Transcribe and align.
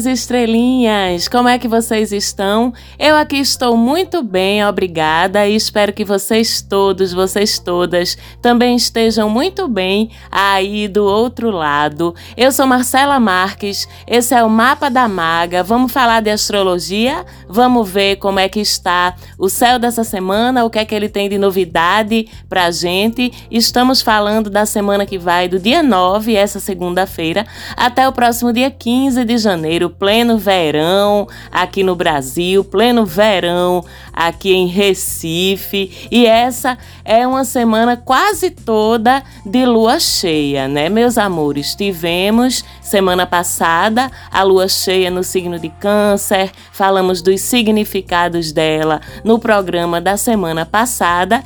minhas 0.00 0.06
estrelinhas! 0.06 1.28
Como 1.28 1.48
é 1.48 1.58
que 1.58 1.68
vocês 1.68 2.12
estão? 2.12 2.72
Eu 2.98 3.16
aqui 3.16 3.36
estou 3.36 3.76
muito 3.76 4.22
bem, 4.22 4.64
obrigada, 4.64 5.46
e 5.46 5.54
espero 5.54 5.92
que 5.92 6.04
vocês 6.04 6.62
todos, 6.62 7.12
vocês 7.12 7.58
todas, 7.58 8.16
também 8.40 8.76
estejam 8.76 9.28
muito 9.28 9.68
bem 9.68 10.10
aí 10.30 10.88
do 10.88 11.04
outro 11.04 11.50
lado. 11.50 12.14
Eu 12.36 12.52
sou 12.52 12.66
Marcela 12.66 13.18
Marques, 13.18 13.88
esse 14.06 14.34
é 14.34 14.42
o 14.42 14.48
Mapa 14.48 14.88
da 14.88 15.08
Maga. 15.08 15.62
Vamos 15.62 15.92
falar 15.92 16.20
de 16.20 16.30
astrologia? 16.30 17.24
Vamos 17.48 17.88
ver 17.88 18.16
como 18.16 18.38
é 18.38 18.48
que 18.48 18.60
está 18.60 19.14
o 19.38 19.48
céu 19.48 19.78
dessa 19.78 20.04
semana, 20.04 20.64
o 20.64 20.70
que 20.70 20.78
é 20.78 20.84
que 20.84 20.94
ele 20.94 21.08
tem 21.08 21.28
de 21.28 21.36
novidade 21.36 22.28
pra 22.48 22.70
gente. 22.70 23.32
Estamos 23.50 24.00
falando 24.00 24.48
da 24.48 24.64
semana 24.64 25.04
que 25.04 25.18
vai 25.18 25.48
do 25.48 25.58
dia 25.58 25.82
9, 25.82 26.34
essa 26.34 26.60
segunda-feira, 26.60 27.46
até 27.76 28.08
o 28.08 28.12
próximo 28.12 28.52
dia 28.52 28.70
15 28.70 29.24
de 29.24 29.36
janeiro, 29.38 29.89
pleno 29.90 30.38
verão 30.38 31.26
aqui 31.50 31.82
no 31.82 31.94
Brasil, 31.94 32.64
pleno 32.64 33.04
verão 33.04 33.84
aqui 34.12 34.52
em 34.52 34.66
Recife. 34.66 36.08
E 36.10 36.26
essa 36.26 36.78
é 37.04 37.26
uma 37.26 37.44
semana 37.44 37.96
quase 37.96 38.50
toda 38.50 39.22
de 39.44 39.64
lua 39.66 39.98
cheia, 39.98 40.68
né, 40.68 40.88
meus 40.88 41.18
amores? 41.18 41.74
Tivemos 41.74 42.64
semana 42.80 43.26
passada 43.26 44.10
a 44.30 44.42
lua 44.42 44.68
cheia 44.68 45.10
no 45.10 45.22
signo 45.22 45.58
de 45.58 45.68
Câncer, 45.68 46.50
falamos 46.72 47.22
dos 47.22 47.40
significados 47.40 48.52
dela 48.52 49.00
no 49.24 49.38
programa 49.38 50.00
da 50.00 50.16
semana 50.16 50.64
passada. 50.64 51.42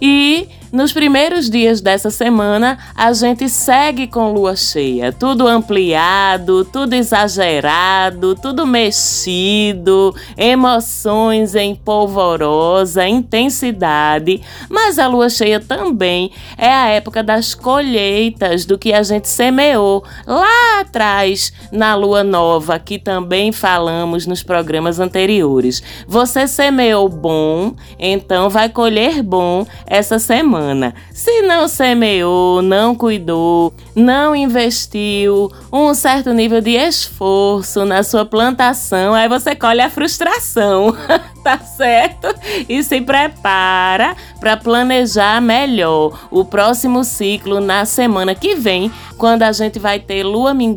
E 0.00 0.48
nos 0.74 0.92
primeiros 0.92 1.48
dias 1.48 1.80
dessa 1.80 2.10
semana, 2.10 2.76
a 2.96 3.12
gente 3.12 3.48
segue 3.48 4.08
com 4.08 4.32
lua 4.32 4.56
cheia, 4.56 5.12
tudo 5.12 5.46
ampliado, 5.46 6.64
tudo 6.64 6.94
exagerado, 6.94 8.34
tudo 8.34 8.66
mexido, 8.66 10.12
emoções 10.36 11.54
em 11.54 11.76
polvorosa, 11.76 13.06
intensidade. 13.06 14.42
Mas 14.68 14.98
a 14.98 15.06
lua 15.06 15.28
cheia 15.28 15.60
também 15.60 16.32
é 16.58 16.68
a 16.68 16.88
época 16.88 17.22
das 17.22 17.54
colheitas, 17.54 18.64
do 18.64 18.76
que 18.76 18.92
a 18.92 19.04
gente 19.04 19.28
semeou 19.28 20.02
lá 20.26 20.63
atrás 20.84 21.52
na 21.72 21.94
lua 21.94 22.22
nova, 22.22 22.78
que 22.78 22.98
também 22.98 23.50
falamos 23.50 24.26
nos 24.26 24.42
programas 24.42 25.00
anteriores. 25.00 25.82
Você 26.06 26.46
semeou 26.46 27.08
bom, 27.08 27.74
então 27.98 28.48
vai 28.48 28.68
colher 28.68 29.22
bom 29.22 29.66
essa 29.86 30.18
semana. 30.18 30.94
Se 31.12 31.42
não 31.42 31.66
semeou, 31.66 32.62
não 32.62 32.94
cuidou, 32.94 33.72
não 33.94 34.36
investiu 34.36 35.50
um 35.72 35.94
certo 35.94 36.32
nível 36.32 36.60
de 36.60 36.72
esforço 36.72 37.84
na 37.84 38.02
sua 38.02 38.24
plantação, 38.24 39.14
aí 39.14 39.28
você 39.28 39.54
colhe 39.54 39.80
a 39.80 39.90
frustração, 39.90 40.94
tá 41.42 41.58
certo? 41.58 42.28
E 42.68 42.82
se 42.82 43.00
prepara 43.00 44.16
para 44.38 44.56
planejar 44.56 45.40
melhor 45.40 46.28
o 46.30 46.44
próximo 46.44 47.02
ciclo 47.04 47.60
na 47.60 47.84
semana 47.84 48.34
que 48.34 48.54
vem, 48.54 48.92
quando 49.16 49.42
a 49.42 49.52
gente 49.52 49.78
vai 49.78 49.98
ter 49.98 50.22
lua 50.22 50.52
minguante, 50.52 50.73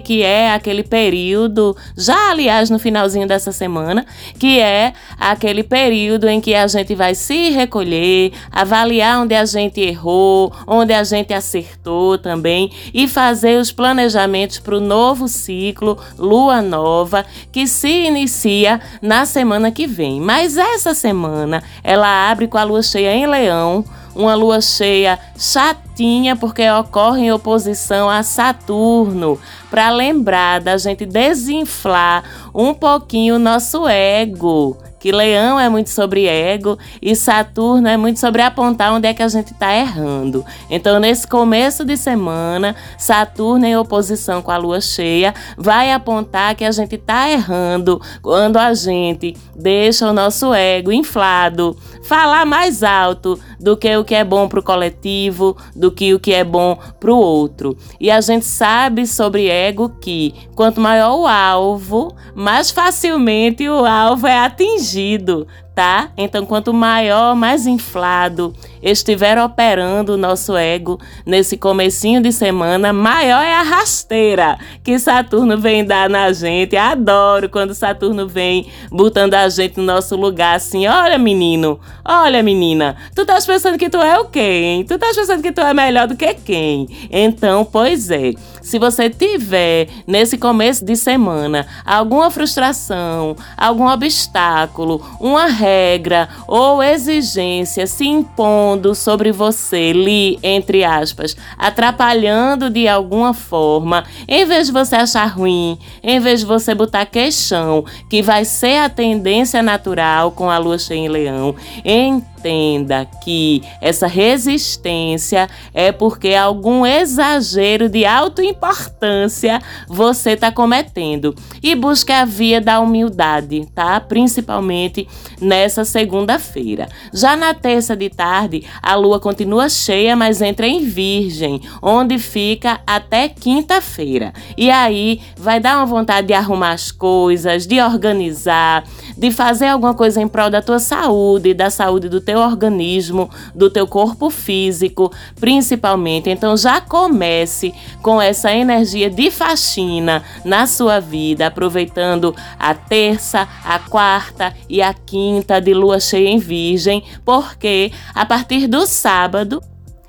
que 0.00 0.22
é 0.22 0.52
aquele 0.52 0.82
período, 0.82 1.76
já 1.96 2.30
aliás 2.30 2.70
no 2.70 2.78
finalzinho 2.78 3.26
dessa 3.26 3.52
semana, 3.52 4.04
que 4.38 4.58
é 4.60 4.92
aquele 5.18 5.62
período 5.62 6.28
em 6.28 6.40
que 6.40 6.54
a 6.54 6.66
gente 6.66 6.94
vai 6.94 7.14
se 7.14 7.50
recolher, 7.50 8.32
avaliar 8.50 9.22
onde 9.22 9.34
a 9.34 9.44
gente 9.44 9.80
errou, 9.80 10.52
onde 10.66 10.92
a 10.92 11.02
gente 11.02 11.32
acertou 11.32 12.18
também 12.18 12.70
e 12.92 13.08
fazer 13.08 13.60
os 13.60 13.72
planejamentos 13.72 14.58
para 14.58 14.76
o 14.76 14.80
novo 14.80 15.28
ciclo 15.28 15.98
lua 16.18 16.60
nova 16.60 17.24
que 17.50 17.66
se 17.66 18.06
inicia 18.06 18.80
na 19.00 19.24
semana 19.24 19.70
que 19.70 19.86
vem. 19.86 20.20
Mas 20.20 20.56
essa 20.56 20.94
semana 20.94 21.62
ela 21.82 22.30
abre 22.30 22.46
com 22.46 22.58
a 22.58 22.64
lua 22.64 22.82
cheia 22.82 23.14
em 23.14 23.26
Leão 23.26 23.84
uma 24.18 24.34
lua 24.34 24.60
cheia 24.60 25.18
chatinha 25.38 26.34
porque 26.34 26.68
ocorre 26.68 27.22
em 27.22 27.32
oposição 27.32 28.10
a 28.10 28.22
Saturno, 28.22 29.38
para 29.70 29.90
lembrar 29.90 30.60
da 30.60 30.76
gente 30.76 31.06
desinflar 31.06 32.24
um 32.52 32.74
pouquinho 32.74 33.36
o 33.36 33.38
nosso 33.38 33.86
ego 33.86 34.76
que 34.98 35.12
Leão 35.12 35.58
é 35.58 35.68
muito 35.68 35.90
sobre 35.90 36.26
ego 36.26 36.76
e 37.00 37.14
Saturno 37.14 37.88
é 37.88 37.96
muito 37.96 38.18
sobre 38.18 38.42
apontar 38.42 38.92
onde 38.92 39.06
é 39.06 39.14
que 39.14 39.22
a 39.22 39.28
gente 39.28 39.52
está 39.52 39.74
errando. 39.74 40.44
Então, 40.68 40.98
nesse 40.98 41.26
começo 41.26 41.84
de 41.84 41.96
semana, 41.96 42.74
Saturno 42.96 43.64
em 43.64 43.76
oposição 43.76 44.42
com 44.42 44.50
a 44.50 44.56
Lua 44.56 44.80
cheia 44.80 45.34
vai 45.56 45.92
apontar 45.92 46.54
que 46.54 46.64
a 46.64 46.70
gente 46.70 46.96
está 46.96 47.30
errando 47.30 48.00
quando 48.20 48.56
a 48.56 48.74
gente 48.74 49.36
deixa 49.54 50.08
o 50.08 50.12
nosso 50.12 50.52
ego 50.52 50.92
inflado, 50.92 51.76
falar 52.08 52.46
mais 52.46 52.82
alto 52.82 53.38
do 53.60 53.76
que 53.76 53.94
o 53.94 54.02
que 54.02 54.14
é 54.14 54.24
bom 54.24 54.48
para 54.48 54.60
o 54.60 54.62
coletivo, 54.62 55.54
do 55.76 55.92
que 55.92 56.14
o 56.14 56.18
que 56.18 56.32
é 56.32 56.42
bom 56.42 56.78
para 56.98 57.12
o 57.12 57.16
outro. 57.18 57.76
E 58.00 58.10
a 58.10 58.18
gente 58.22 58.46
sabe 58.46 59.06
sobre 59.06 59.46
ego 59.46 59.90
que 60.00 60.34
quanto 60.54 60.80
maior 60.80 61.14
o 61.18 61.26
alvo, 61.26 62.16
mais 62.34 62.70
facilmente 62.70 63.68
o 63.68 63.84
alvo 63.84 64.26
é 64.26 64.38
atingido 64.38 65.46
tá? 65.78 66.10
Então, 66.16 66.44
quanto 66.44 66.74
maior, 66.74 67.36
mais 67.36 67.64
inflado 67.64 68.52
estiver 68.82 69.38
operando 69.38 70.14
o 70.14 70.16
nosso 70.16 70.56
ego 70.56 70.98
nesse 71.24 71.56
comecinho 71.56 72.20
de 72.20 72.32
semana, 72.32 72.92
maior 72.92 73.40
é 73.40 73.54
a 73.54 73.62
rasteira 73.62 74.58
que 74.82 74.98
Saturno 74.98 75.56
vem 75.56 75.84
dar 75.84 76.10
na 76.10 76.32
gente. 76.32 76.76
Adoro 76.76 77.48
quando 77.48 77.74
Saturno 77.74 78.26
vem 78.26 78.66
botando 78.90 79.34
a 79.34 79.48
gente 79.48 79.76
no 79.76 79.84
nosso 79.84 80.16
lugar 80.16 80.56
assim. 80.56 80.88
Olha, 80.88 81.16
menino, 81.16 81.78
olha, 82.04 82.42
menina, 82.42 82.96
tu 83.14 83.22
estás 83.22 83.46
pensando 83.46 83.78
que 83.78 83.88
tu 83.88 83.98
é 83.98 84.18
o 84.18 84.28
hein? 84.34 84.84
Tu 84.84 84.94
estás 84.94 85.14
pensando 85.14 85.42
que 85.42 85.52
tu 85.52 85.60
é 85.60 85.72
melhor 85.72 86.08
do 86.08 86.16
que 86.16 86.34
quem? 86.34 86.88
Então, 87.08 87.64
pois 87.64 88.10
é. 88.10 88.32
Se 88.60 88.78
você 88.78 89.08
tiver 89.08 89.88
nesse 90.06 90.36
começo 90.36 90.84
de 90.84 90.96
semana 90.96 91.66
alguma 91.86 92.30
frustração, 92.30 93.36
algum 93.56 93.86
obstáculo, 93.86 95.00
uma 95.20 95.46
regra 95.68 96.28
ou 96.46 96.82
exigência 96.82 97.86
se 97.86 98.06
impondo 98.06 98.94
sobre 98.94 99.30
você, 99.32 99.92
li 99.92 100.38
entre 100.42 100.84
aspas, 100.84 101.36
atrapalhando 101.58 102.70
de 102.70 102.88
alguma 102.88 103.34
forma, 103.34 104.04
em 104.26 104.44
vez 104.44 104.66
de 104.68 104.72
você 104.72 104.96
achar 104.96 105.26
ruim, 105.26 105.78
em 106.02 106.20
vez 106.20 106.40
de 106.40 106.46
você 106.46 106.74
botar 106.74 107.06
questão, 107.06 107.84
que 108.08 108.22
vai 108.22 108.44
ser 108.44 108.78
a 108.78 108.88
tendência 108.88 109.62
natural 109.62 110.30
com 110.32 110.50
a 110.50 110.58
lua 110.58 110.78
cheia 110.78 110.98
em 110.98 111.08
leão, 111.08 111.54
em 111.84 112.22
entenda 112.38 113.04
que 113.22 113.62
essa 113.80 114.06
resistência 114.06 115.48
é 115.74 115.90
porque 115.90 116.34
algum 116.34 116.86
exagero 116.86 117.88
de 117.88 118.04
autoimportância 118.04 119.60
você 119.88 120.30
está 120.30 120.52
cometendo. 120.52 121.34
E 121.62 121.74
busque 121.74 122.12
a 122.12 122.24
via 122.24 122.60
da 122.60 122.80
humildade, 122.80 123.66
tá? 123.74 124.00
Principalmente 124.00 125.08
nessa 125.40 125.84
segunda-feira. 125.84 126.88
Já 127.12 127.36
na 127.36 127.52
terça 127.52 127.96
de 127.96 128.08
tarde, 128.08 128.64
a 128.80 128.94
lua 128.94 129.18
continua 129.18 129.68
cheia, 129.68 130.14
mas 130.14 130.40
entra 130.40 130.66
em 130.66 130.84
Virgem, 130.84 131.60
onde 131.82 132.18
fica 132.18 132.80
até 132.86 133.28
quinta-feira. 133.28 134.32
E 134.56 134.70
aí 134.70 135.20
vai 135.36 135.58
dar 135.58 135.78
uma 135.78 135.86
vontade 135.86 136.28
de 136.28 136.34
arrumar 136.34 136.72
as 136.72 136.92
coisas, 136.92 137.66
de 137.66 137.80
organizar, 137.80 138.84
de 139.16 139.30
fazer 139.32 139.66
alguma 139.66 139.94
coisa 139.94 140.20
em 140.20 140.28
prol 140.28 140.50
da 140.50 140.62
tua 140.62 140.78
saúde, 140.78 141.54
da 141.54 141.70
saúde 141.70 142.08
do 142.08 142.20
teu 142.28 142.40
organismo, 142.40 143.30
do 143.54 143.70
teu 143.70 143.86
corpo 143.86 144.28
físico, 144.28 145.10
principalmente. 145.40 146.28
Então 146.28 146.58
já 146.58 146.78
comece 146.78 147.72
com 148.02 148.20
essa 148.20 148.52
energia 148.52 149.08
de 149.08 149.30
faxina 149.30 150.22
na 150.44 150.66
sua 150.66 151.00
vida, 151.00 151.46
aproveitando 151.46 152.36
a 152.58 152.74
terça, 152.74 153.48
a 153.64 153.78
quarta 153.78 154.52
e 154.68 154.82
a 154.82 154.92
quinta 154.92 155.58
de 155.58 155.72
lua 155.72 155.98
cheia 155.98 156.28
em 156.28 156.38
Virgem, 156.38 157.02
porque 157.24 157.90
a 158.14 158.26
partir 158.26 158.66
do 158.66 158.86
sábado 158.86 159.62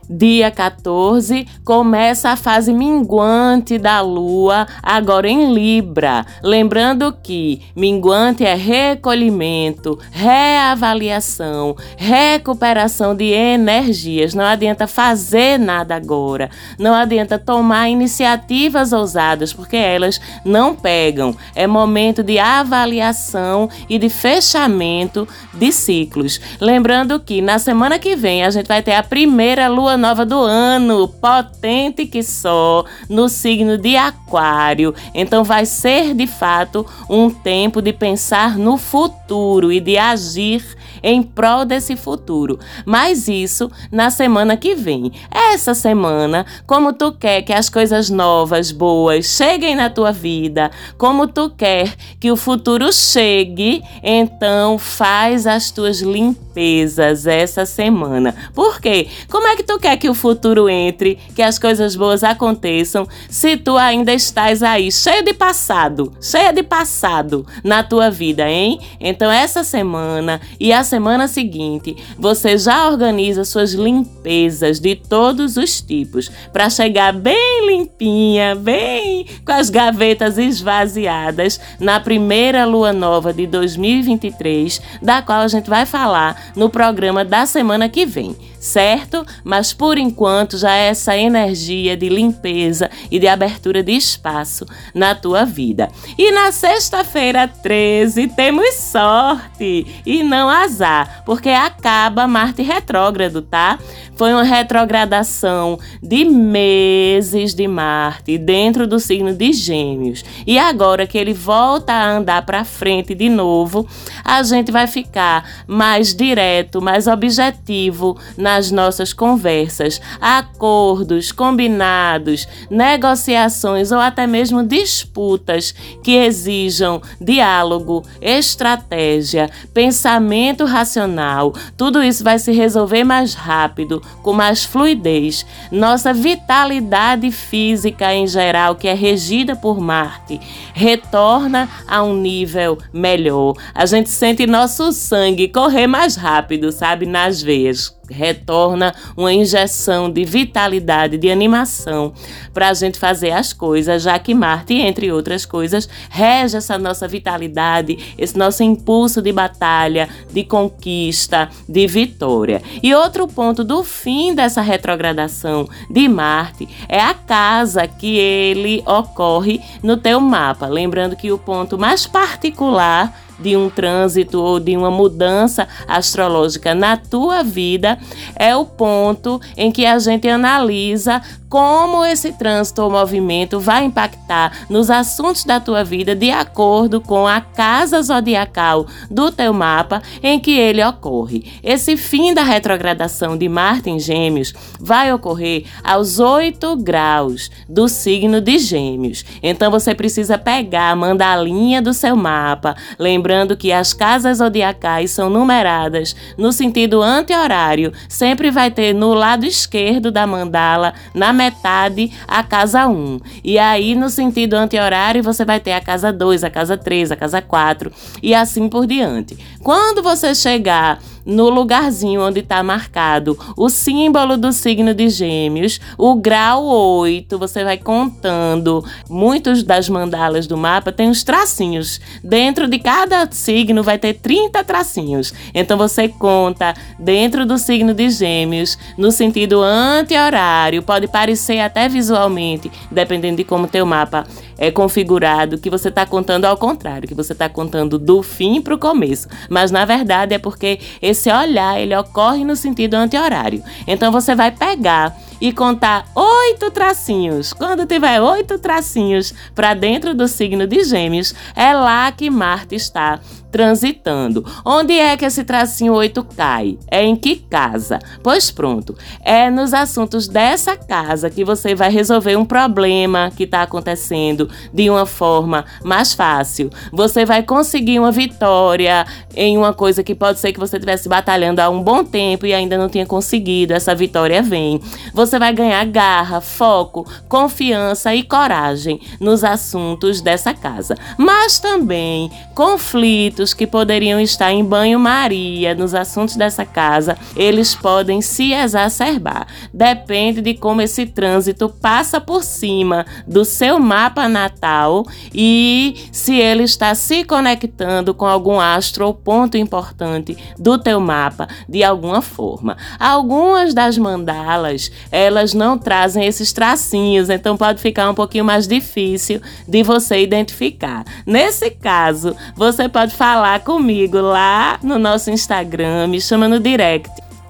Dia 0.09 0.49
14 0.49 1.45
começa 1.63 2.31
a 2.31 2.35
fase 2.35 2.73
minguante 2.73 3.77
da 3.77 4.01
lua, 4.01 4.65
agora 4.81 5.29
em 5.29 5.53
Libra. 5.53 6.25
Lembrando 6.41 7.13
que 7.21 7.61
minguante 7.75 8.43
é 8.43 8.55
recolhimento, 8.55 9.99
reavaliação, 10.09 11.75
recuperação 11.95 13.15
de 13.15 13.25
energias. 13.25 14.33
Não 14.33 14.45
adianta 14.45 14.87
fazer 14.87 15.59
nada 15.59 15.95
agora, 15.95 16.49
não 16.79 16.95
adianta 16.95 17.37
tomar 17.37 17.87
iniciativas 17.87 18.91
ousadas, 18.91 19.53
porque 19.53 19.77
elas 19.77 20.19
não 20.43 20.73
pegam. 20.73 21.35
É 21.53 21.67
momento 21.67 22.23
de 22.23 22.39
avaliação 22.39 23.69
e 23.87 23.99
de 23.99 24.09
fechamento 24.09 25.27
de 25.53 25.71
ciclos. 25.71 26.41
Lembrando 26.59 27.19
que 27.19 27.43
na 27.43 27.59
semana 27.59 27.99
que 27.99 28.15
vem 28.15 28.43
a 28.43 28.49
gente 28.49 28.65
vai 28.65 28.81
ter 28.81 28.93
a 28.93 29.03
primeira 29.03 29.67
lua 29.67 29.98
nova 29.99 30.25
do 30.25 30.39
ano, 30.39 31.07
potente 31.07 32.05
que 32.05 32.23
só, 32.23 32.83
no 33.07 33.29
signo 33.29 33.77
de 33.77 33.95
Aquário. 33.95 34.95
Então 35.13 35.43
vai 35.43 35.65
ser 35.65 36.15
de 36.15 36.25
fato 36.25 36.85
um 37.09 37.29
tempo 37.29 37.81
de 37.81 37.93
pensar 37.93 38.57
no 38.57 38.77
futuro 38.77 39.71
e 39.71 39.79
de 39.79 39.97
agir 39.97 40.63
em 41.03 41.21
prol 41.21 41.65
desse 41.65 41.95
futuro. 41.95 42.59
Mas 42.85 43.27
isso 43.27 43.71
na 43.91 44.09
semana 44.09 44.57
que 44.57 44.75
vem. 44.75 45.11
Essa 45.31 45.73
semana, 45.73 46.45
como 46.65 46.93
tu 46.93 47.11
quer 47.11 47.41
que 47.41 47.53
as 47.53 47.69
coisas 47.69 48.09
novas, 48.09 48.71
boas 48.71 49.25
cheguem 49.25 49.75
na 49.75 49.89
tua 49.89 50.11
vida, 50.11 50.71
como 50.97 51.27
tu 51.27 51.49
quer 51.49 51.95
que 52.19 52.31
o 52.31 52.35
futuro 52.35 52.91
chegue, 52.91 53.83
então 54.03 54.77
faz 54.77 55.47
as 55.47 55.71
tuas 55.71 56.01
limpezas 56.01 57.25
essa 57.27 57.65
semana. 57.65 58.35
Por 58.53 58.81
quê? 58.81 59.07
Como 59.29 59.47
é 59.47 59.55
que 59.55 59.63
tu 59.63 59.79
quer 59.79 59.88
que 59.95 60.09
o 60.09 60.13
futuro 60.13 60.69
entre, 60.69 61.17
que 61.33 61.41
as 61.41 61.57
coisas 61.57 61.95
boas 61.95 62.23
aconteçam, 62.23 63.07
se 63.29 63.55
tu 63.55 63.77
ainda 63.77 64.13
estás 64.13 64.61
aí 64.61 64.91
cheio 64.91 65.23
de 65.23 65.33
passado, 65.33 66.11
cheia 66.21 66.51
de 66.51 66.61
passado 66.61 67.45
na 67.63 67.83
tua 67.83 68.09
vida, 68.09 68.49
hein? 68.49 68.79
Então 68.99 69.31
essa 69.31 69.63
semana 69.63 70.41
e 70.59 70.73
as 70.73 70.89
semana 70.89 71.27
seguinte, 71.27 71.95
você 72.17 72.57
já 72.57 72.89
organiza 72.89 73.45
suas 73.45 73.73
limpezas 73.73 74.79
de 74.79 74.95
todos 74.95 75.55
os 75.55 75.79
tipos 75.79 76.29
para 76.51 76.69
chegar 76.69 77.13
bem 77.13 77.67
limpinha, 77.67 78.55
bem 78.55 79.27
com 79.45 79.51
as 79.51 79.69
gavetas 79.69 80.37
esvaziadas 80.37 81.59
na 81.79 81.99
primeira 81.99 82.65
lua 82.65 82.91
nova 82.91 83.31
de 83.31 83.45
2023, 83.45 84.81
da 85.01 85.21
qual 85.21 85.41
a 85.41 85.47
gente 85.47 85.69
vai 85.69 85.85
falar 85.85 86.51
no 86.55 86.69
programa 86.69 87.23
da 87.23 87.45
semana 87.45 87.87
que 87.87 88.05
vem 88.05 88.35
certo? 88.59 89.25
Mas 89.43 89.73
por 89.73 89.97
enquanto 89.97 90.57
já 90.57 90.73
é 90.73 90.87
essa 90.87 91.17
energia 91.17 91.95
de 91.95 92.09
limpeza 92.09 92.89
e 93.09 93.19
de 93.19 93.27
abertura 93.27 93.81
de 93.81 93.93
espaço 93.93 94.65
na 94.93 95.15
tua 95.15 95.45
vida. 95.45 95.89
E 96.17 96.31
na 96.31 96.51
sexta-feira 96.51 97.47
13 97.47 98.27
temos 98.29 98.73
sorte 98.75 100.01
e 100.05 100.23
não 100.23 100.49
azar, 100.49 101.23
porque 101.25 101.49
acaba 101.49 102.27
Marte 102.27 102.61
retrógrado, 102.61 103.41
tá? 103.41 103.79
Foi 104.19 104.33
uma 104.33 104.43
retrogradação 104.43 105.79
de 106.03 106.25
meses 106.25 107.53
de 107.53 107.65
Marte 107.69 108.37
dentro 108.37 108.85
do 108.85 108.99
signo 108.99 109.33
de 109.33 109.53
Gêmeos. 109.53 110.25
E 110.45 110.59
agora 110.59 111.07
que 111.07 111.17
ele 111.17 111.33
volta 111.33 111.93
a 111.93 112.17
andar 112.17 112.45
para 112.45 112.65
frente 112.65 113.15
de 113.15 113.29
novo, 113.29 113.87
a 114.21 114.43
gente 114.43 114.73
vai 114.73 114.87
ficar 114.87 115.63
mais 115.65 116.13
direto, 116.13 116.81
mais 116.81 117.07
objetivo 117.07 118.19
nas 118.35 118.71
nossas 118.71 119.13
conversas, 119.13 120.01
acordos, 120.19 121.31
combinados, 121.31 122.45
negociações 122.69 123.89
ou 123.89 123.99
até 123.99 124.27
mesmo 124.27 124.67
disputas 124.67 125.73
que 126.03 126.11
exijam 126.11 127.01
diálogo, 127.21 128.03
estratégia, 128.21 129.49
pensamento 129.73 130.65
racional. 130.65 131.53
Tudo 131.77 132.03
isso 132.03 132.21
vai 132.21 132.37
se 132.37 132.51
resolver 132.51 133.05
mais 133.05 133.33
rápido 133.33 134.08
com 134.21 134.33
mais 134.33 134.65
fluidez. 134.65 135.45
Nossa 135.71 136.13
vitalidade 136.13 137.31
física 137.31 138.13
em 138.13 138.27
geral, 138.27 138.75
que 138.75 138.87
é 138.87 138.93
regida 138.93 139.55
por 139.55 139.79
Marte, 139.79 140.39
retorna 140.73 141.69
a 141.87 142.03
um 142.03 142.15
nível 142.15 142.77
melhor. 142.93 143.53
A 143.73 143.85
gente 143.85 144.09
sente 144.09 144.45
nosso 144.45 144.91
sangue 144.91 145.47
correr 145.47 145.87
mais 145.87 146.15
rápido, 146.15 146.71
sabe, 146.71 147.05
nas 147.05 147.41
veias 147.41 147.98
retorna 148.09 148.93
uma 149.15 149.33
injeção 149.33 150.11
de 150.11 150.23
vitalidade, 150.25 151.17
de 151.17 151.29
animação 151.29 152.13
para 152.53 152.69
a 152.69 152.73
gente 152.73 152.99
fazer 152.99 153.31
as 153.31 153.53
coisas, 153.53 154.03
já 154.03 154.17
que 154.19 154.33
Marte, 154.33 154.73
entre 154.73 155.11
outras 155.11 155.45
coisas, 155.45 155.87
rege 156.09 156.57
essa 156.57 156.77
nossa 156.77 157.07
vitalidade, 157.07 158.15
esse 158.17 158.37
nosso 158.37 158.63
impulso 158.63 159.21
de 159.21 159.31
batalha, 159.31 160.09
de 160.31 160.43
conquista, 160.43 161.49
de 161.67 161.87
vitória. 161.87 162.61
E 162.81 162.93
outro 162.93 163.27
ponto 163.27 163.63
do 163.63 163.83
fim 163.83 164.33
dessa 164.33 164.61
retrogradação 164.61 165.67
de 165.89 166.07
Marte 166.07 166.67
é 166.87 166.99
a 166.99 167.13
casa 167.13 167.87
que 167.87 168.17
ele 168.17 168.83
ocorre 168.85 169.61
no 169.81 169.97
teu 169.97 170.19
mapa. 170.19 170.67
Lembrando 170.67 171.15
que 171.15 171.31
o 171.31 171.37
ponto 171.37 171.77
mais 171.77 172.05
particular 172.05 173.28
de 173.39 173.55
um 173.55 173.69
trânsito 173.69 174.41
ou 174.41 174.59
de 174.59 174.75
uma 174.75 174.91
mudança 174.91 175.67
astrológica 175.87 176.75
na 176.75 176.97
tua 176.97 177.43
vida 177.43 177.97
é 178.35 178.55
o 178.55 178.65
ponto 178.65 179.39
em 179.55 179.71
que 179.71 179.85
a 179.85 179.97
gente 179.99 180.27
analisa 180.27 181.21
como 181.49 182.05
esse 182.05 182.31
trânsito 182.33 182.83
ou 182.83 182.91
movimento 182.91 183.59
vai 183.59 183.83
impactar 183.83 184.67
nos 184.69 184.91
assuntos 184.91 185.43
da 185.43 185.59
tua 185.59 185.83
vida 185.83 186.15
de 186.15 186.29
acordo 186.29 187.01
com 187.01 187.25
a 187.25 187.41
casa 187.41 187.99
zodiacal 188.01 188.85
do 189.09 189.31
teu 189.31 189.51
mapa 189.51 190.01
em 190.21 190.39
que 190.39 190.51
ele 190.51 190.83
ocorre. 190.83 191.51
Esse 191.63 191.97
fim 191.97 192.35
da 192.35 192.43
retrogradação 192.43 193.35
de 193.35 193.49
Marte 193.49 193.89
em 193.89 193.99
Gêmeos 193.99 194.53
vai 194.79 195.11
ocorrer 195.11 195.65
aos 195.83 196.19
8 196.19 196.75
graus 196.77 197.49
do 197.67 197.87
signo 197.87 198.39
de 198.39 198.59
Gêmeos. 198.59 199.25
Então 199.41 199.71
você 199.71 199.95
precisa 199.95 200.37
pegar 200.37 200.91
a 200.91 200.95
mandalinha 200.95 201.81
do 201.81 201.95
seu 201.95 202.15
mapa, 202.15 202.75
lembrando 202.99 203.28
que 203.57 203.71
as 203.71 203.93
casas 203.93 204.37
zodiacais 204.37 205.11
são 205.11 205.29
numeradas 205.29 206.15
no 206.37 206.51
sentido 206.51 207.01
anti-horário, 207.01 207.93
sempre 208.07 208.51
vai 208.51 208.71
ter 208.71 208.93
no 208.93 209.13
lado 209.13 209.45
esquerdo 209.45 210.11
da 210.11 210.25
mandala, 210.25 210.93
na 211.13 211.31
metade 211.31 212.11
a 212.27 212.43
casa 212.43 212.87
1. 212.87 213.19
E 213.43 213.57
aí, 213.59 213.95
no 213.95 214.09
sentido 214.09 214.55
anti-horário, 214.55 215.23
você 215.23 215.45
vai 215.45 215.59
ter 215.59 215.73
a 215.73 215.81
casa 215.81 216.11
2, 216.11 216.43
a 216.43 216.49
casa 216.49 216.77
3, 216.77 217.11
a 217.11 217.15
casa 217.15 217.41
4 217.41 217.91
e 218.21 218.33
assim 218.33 218.67
por 218.67 218.85
diante. 218.85 219.37
Quando 219.61 220.01
você 220.01 220.33
chegar 220.33 220.99
no 221.25 221.49
lugarzinho 221.49 222.21
onde 222.21 222.39
está 222.39 222.61
marcado 222.63 223.37
o 223.55 223.69
símbolo 223.69 224.37
do 224.37 224.51
signo 224.51 224.93
de 224.93 225.09
Gêmeos, 225.09 225.79
o 225.97 226.15
grau 226.15 226.65
8, 226.65 227.37
você 227.37 227.63
vai 227.63 227.77
contando. 227.77 228.83
Muitos 229.09 229.63
das 229.63 229.89
mandalas 229.89 230.47
do 230.47 230.57
mapa 230.57 230.91
tem 230.91 231.09
os 231.09 231.23
tracinhos. 231.23 231.99
Dentro 232.23 232.67
de 232.67 232.79
cada 232.79 233.27
signo 233.31 233.83
vai 233.83 233.97
ter 233.97 234.13
30 234.13 234.63
tracinhos. 234.63 235.33
Então 235.53 235.77
você 235.77 236.07
conta 236.07 236.73
dentro 236.97 237.45
do 237.45 237.57
signo 237.57 237.93
de 237.93 238.09
Gêmeos, 238.09 238.77
no 238.97 239.11
sentido 239.11 239.61
anti-horário, 239.61 240.83
pode 240.83 241.07
parecer 241.07 241.59
até 241.59 241.87
visualmente, 241.87 242.71
dependendo 242.91 243.37
de 243.37 243.43
como 243.43 243.67
teu 243.67 243.85
mapa 243.85 244.25
é 244.59 244.69
configurado, 244.69 245.57
que 245.57 245.69
você 245.69 245.87
está 245.87 246.05
contando 246.05 246.45
ao 246.45 246.57
contrário, 246.57 247.07
que 247.07 247.15
você 247.15 247.31
está 247.31 247.47
contando 247.47 247.97
do 247.97 248.21
fim 248.21 248.61
para 248.61 248.75
o 248.75 248.77
começo. 248.77 249.27
Mas 249.49 249.71
na 249.71 249.85
verdade 249.85 250.35
é 250.35 250.37
porque 250.37 250.79
esse 251.01 251.31
olhar 251.31 251.79
ele 251.79 251.95
ocorre 251.95 252.43
no 252.43 252.55
sentido 252.55 252.95
anti-horário. 252.95 253.63
Então 253.87 254.11
você 254.11 254.35
vai 254.35 254.51
pegar 254.51 255.17
e 255.41 255.51
contar 255.51 256.05
oito 256.15 256.71
tracinhos. 256.71 257.53
Quando 257.53 257.85
tiver 257.85 258.21
oito 258.21 258.57
tracinhos 258.59 259.33
para 259.55 259.73
dentro 259.73 260.13
do 260.13 260.27
signo 260.27 260.67
de 260.67 260.83
Gêmeos, 260.83 261.33
é 261.55 261.73
lá 261.73 262.11
que 262.11 262.29
Marte 262.29 262.75
está 262.75 263.19
transitando. 263.51 264.45
Onde 264.63 264.93
é 264.93 265.17
que 265.17 265.25
esse 265.25 265.43
tracinho 265.43 265.93
8 265.93 266.23
cai? 266.35 266.77
É 266.89 267.03
em 267.03 267.15
que 267.15 267.35
casa? 267.35 267.99
Pois 268.23 268.51
pronto, 268.51 268.95
é 269.23 269.49
nos 269.49 269.73
assuntos 269.73 270.27
dessa 270.27 270.75
casa 270.75 271.29
que 271.29 271.43
você 271.43 271.75
vai 271.75 271.91
resolver 271.91 272.35
um 272.35 272.45
problema 272.45 273.31
que 273.35 273.43
está 273.43 273.63
acontecendo 273.63 274.49
de 274.73 274.89
uma 274.89 275.05
forma 275.05 275.65
mais 275.83 276.13
fácil. 276.13 276.69
Você 276.91 277.25
vai 277.25 277.43
conseguir 277.43 277.99
uma 277.99 278.11
vitória 278.11 279.05
em 279.35 279.57
uma 279.57 279.73
coisa 279.73 280.03
que 280.03 280.15
pode 280.15 280.39
ser 280.39 280.51
que 280.51 280.59
você 280.59 280.77
estivesse 280.77 281.09
batalhando 281.09 281.59
há 281.59 281.69
um 281.69 281.81
bom 281.81 282.03
tempo 282.03 282.45
e 282.45 282.53
ainda 282.53 282.77
não 282.77 282.89
tinha 282.89 283.05
conseguido. 283.05 283.73
Essa 283.73 283.95
vitória 283.95 284.41
vem. 284.41 284.79
Você 285.13 285.28
vai 285.37 285.53
ganhar 285.53 285.85
garra, 285.85 286.41
foco, 286.41 287.05
confiança 287.27 288.15
e 288.15 288.23
coragem 288.23 288.99
nos 289.19 289.43
assuntos 289.43 290.21
dessa 290.21 290.53
casa. 290.53 290.95
Mas 291.17 291.59
também 291.59 292.31
conflitos 292.55 292.79
conflitos 293.09 293.53
que 293.53 293.67
poderiam 293.67 294.19
estar 294.19 294.51
em 294.51 294.63
banho-maria 294.63 295.75
nos 295.75 295.93
assuntos 295.93 296.35
dessa 296.35 296.65
casa, 296.65 297.17
eles 297.35 297.75
podem 297.75 298.21
se 298.21 298.53
exacerbar. 298.53 299.47
Depende 299.73 300.41
de 300.41 300.53
como 300.53 300.81
esse 300.81 301.05
trânsito 301.05 301.69
passa 301.69 302.21
por 302.21 302.43
cima 302.43 303.05
do 303.27 303.43
seu 303.43 303.79
mapa 303.79 304.27
natal 304.29 305.05
e 305.33 305.95
se 306.11 306.35
ele 306.35 306.63
está 306.63 306.95
se 306.95 307.23
conectando 307.23 308.13
com 308.13 308.25
algum 308.25 308.59
astro 308.59 309.05
ou 309.07 309.13
ponto 309.13 309.57
importante 309.57 310.37
do 310.57 310.77
teu 310.77 310.99
mapa 310.99 311.47
de 311.67 311.83
alguma 311.83 312.21
forma. 312.21 312.77
Algumas 312.99 313.73
das 313.73 313.97
mandalas, 313.97 314.91
elas 315.19 315.53
não 315.53 315.77
trazem 315.77 316.25
esses 316.25 316.53
tracinhos, 316.53 317.29
então 317.29 317.57
pode 317.57 317.81
ficar 317.81 318.09
um 318.09 318.15
pouquinho 318.15 318.45
mais 318.45 318.67
difícil 318.67 319.41
de 319.67 319.83
você 319.83 320.21
identificar. 320.21 321.03
Nesse 321.25 321.69
caso, 321.69 322.35
você 322.55 322.87
pode 322.87 323.15
falar 323.15 323.59
comigo 323.61 324.19
lá 324.19 324.79
no 324.81 324.97
nosso 324.97 325.29
Instagram, 325.29 326.07
me 326.07 326.21
chama 326.21 326.47
no 326.47 326.59
direct 326.59 327.09